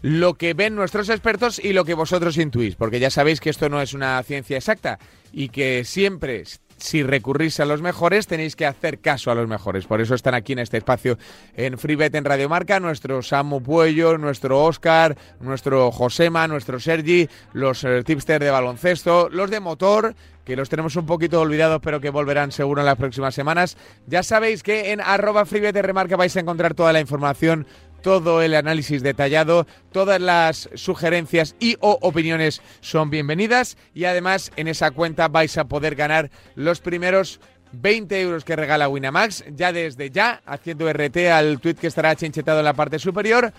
lo 0.00 0.34
que 0.34 0.54
ven 0.54 0.76
nuestros 0.76 1.08
expertos 1.08 1.58
y 1.58 1.72
lo 1.72 1.84
que 1.84 1.94
vosotros 1.94 2.36
intuís, 2.36 2.76
porque 2.76 3.00
ya 3.00 3.10
sabéis 3.10 3.40
que 3.40 3.50
esto 3.50 3.68
no 3.68 3.82
es 3.82 3.94
una 3.94 4.22
ciencia 4.22 4.56
exacta 4.56 5.00
y 5.32 5.48
que 5.48 5.84
siempre 5.84 6.44
si 6.78 7.02
recurrís 7.02 7.60
a 7.60 7.64
los 7.64 7.82
mejores, 7.82 8.26
tenéis 8.26 8.56
que 8.56 8.66
hacer 8.66 9.00
caso 9.00 9.30
a 9.30 9.34
los 9.34 9.48
mejores. 9.48 9.86
Por 9.86 10.00
eso 10.00 10.14
están 10.14 10.34
aquí 10.34 10.52
en 10.52 10.60
este 10.60 10.78
espacio 10.78 11.18
en 11.54 11.78
FreeBet 11.78 12.14
en 12.14 12.24
Radio 12.24 12.48
Marca, 12.48 12.80
nuestro 12.80 13.22
Samu 13.22 13.62
Puello, 13.62 14.16
nuestro 14.18 14.64
Oscar, 14.64 15.16
nuestro 15.40 15.90
Josema, 15.90 16.48
nuestro 16.48 16.80
Sergi, 16.80 17.28
los 17.52 17.84
eh, 17.84 18.02
tipsters 18.04 18.44
de 18.44 18.50
baloncesto, 18.50 19.28
los 19.30 19.50
de 19.50 19.60
motor, 19.60 20.14
que 20.44 20.56
los 20.56 20.70
tenemos 20.70 20.96
un 20.96 21.04
poquito 21.04 21.42
olvidados, 21.42 21.80
pero 21.82 22.00
que 22.00 22.08
volverán 22.08 22.52
seguro 22.52 22.80
en 22.80 22.86
las 22.86 22.96
próximas 22.96 23.34
semanas. 23.34 23.76
Ya 24.06 24.22
sabéis 24.22 24.62
que 24.62 24.92
en 24.92 25.00
arroba 25.02 25.44
FreeBet 25.44 25.76
Remarca 25.76 26.16
vais 26.16 26.34
a 26.36 26.40
encontrar 26.40 26.72
toda 26.72 26.92
la 26.94 27.00
información 27.00 27.66
todo 28.02 28.42
el 28.42 28.54
análisis 28.54 29.02
detallado, 29.02 29.66
todas 29.92 30.20
las 30.20 30.68
sugerencias 30.74 31.56
y 31.58 31.76
o 31.80 31.98
opiniones 32.00 32.62
son 32.80 33.10
bienvenidas 33.10 33.76
y 33.94 34.04
además 34.04 34.52
en 34.56 34.68
esa 34.68 34.90
cuenta 34.90 35.28
vais 35.28 35.56
a 35.58 35.64
poder 35.64 35.94
ganar 35.94 36.30
los 36.54 36.80
primeros 36.80 37.40
20 37.72 38.20
euros 38.20 38.44
que 38.44 38.56
regala 38.56 38.88
Winamax, 38.88 39.44
ya 39.54 39.72
desde 39.72 40.10
ya, 40.10 40.40
haciendo 40.46 40.90
RT 40.90 41.16
al 41.30 41.60
tweet 41.60 41.74
que 41.74 41.86
estará 41.86 42.16
chinchetado 42.16 42.60
en 42.60 42.64
la 42.64 42.74
parte 42.74 42.98
superior. 42.98 43.52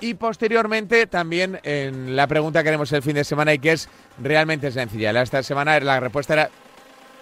Y 0.00 0.14
posteriormente 0.14 1.06
también 1.06 1.58
en 1.64 2.14
la 2.14 2.26
pregunta 2.28 2.62
que 2.62 2.68
haremos 2.68 2.92
el 2.92 3.02
fin 3.02 3.14
de 3.14 3.24
semana 3.24 3.52
y 3.54 3.58
que 3.58 3.72
es 3.72 3.88
realmente 4.22 4.70
sencilla. 4.70 5.10
Esta 5.20 5.42
semana 5.42 5.80
la 5.80 5.98
respuesta 5.98 6.34
era 6.34 6.50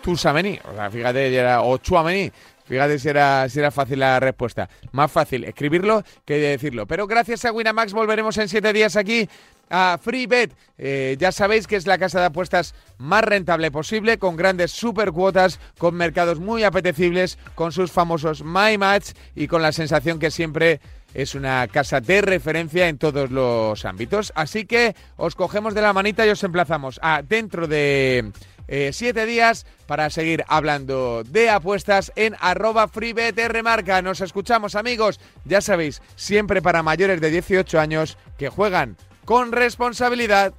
Tusameni, 0.02 0.58
o 0.70 0.74
sea, 0.74 0.90
fíjate, 0.90 1.34
era 1.34 1.62
o 1.62 1.78
Chuameni. 1.78 2.30
Fíjate 2.66 2.98
si 2.98 3.08
era, 3.08 3.48
si 3.48 3.58
era 3.58 3.70
fácil 3.70 4.00
la 4.00 4.20
respuesta. 4.20 4.68
Más 4.92 5.10
fácil 5.10 5.44
escribirlo 5.44 6.02
que 6.24 6.34
decirlo. 6.38 6.86
Pero 6.86 7.06
gracias 7.06 7.44
a 7.44 7.52
Winamax 7.52 7.92
volveremos 7.92 8.36
en 8.38 8.48
siete 8.48 8.72
días 8.72 8.96
aquí 8.96 9.28
a 9.70 9.98
FreeBet. 10.02 10.52
Eh, 10.78 11.16
ya 11.18 11.32
sabéis 11.32 11.66
que 11.66 11.76
es 11.76 11.86
la 11.86 11.98
casa 11.98 12.20
de 12.20 12.26
apuestas 12.26 12.74
más 12.98 13.24
rentable 13.24 13.70
posible, 13.70 14.18
con 14.18 14.36
grandes 14.36 14.72
super 14.72 15.12
cuotas, 15.12 15.60
con 15.78 15.94
mercados 15.94 16.40
muy 16.40 16.64
apetecibles, 16.64 17.38
con 17.54 17.72
sus 17.72 17.90
famosos 17.90 18.44
My 18.44 18.78
Match 18.78 19.12
y 19.34 19.46
con 19.46 19.62
la 19.62 19.72
sensación 19.72 20.18
que 20.18 20.30
siempre 20.30 20.80
es 21.14 21.34
una 21.34 21.66
casa 21.68 22.00
de 22.00 22.20
referencia 22.20 22.88
en 22.88 22.98
todos 22.98 23.30
los 23.30 23.84
ámbitos. 23.84 24.32
Así 24.34 24.66
que 24.66 24.94
os 25.16 25.34
cogemos 25.34 25.74
de 25.74 25.80
la 25.80 25.92
manita 25.92 26.26
y 26.26 26.30
os 26.30 26.44
emplazamos 26.44 27.00
a 27.02 27.22
dentro 27.22 27.66
de 27.66 28.32
eh, 28.68 28.90
siete 28.92 29.26
días 29.26 29.66
para 29.86 30.10
seguir 30.10 30.44
hablando 30.48 31.22
de 31.24 31.50
apuestas 31.50 32.12
en 32.16 32.36
arroba 32.40 32.90
remarca. 32.92 34.02
Nos 34.02 34.20
escuchamos 34.20 34.74
amigos, 34.74 35.20
ya 35.44 35.60
sabéis, 35.60 36.02
siempre 36.16 36.62
para 36.62 36.82
mayores 36.82 37.20
de 37.20 37.30
18 37.30 37.78
años 37.78 38.18
que 38.38 38.48
juegan 38.48 38.96
con 39.24 39.52
responsabilidad. 39.52 40.54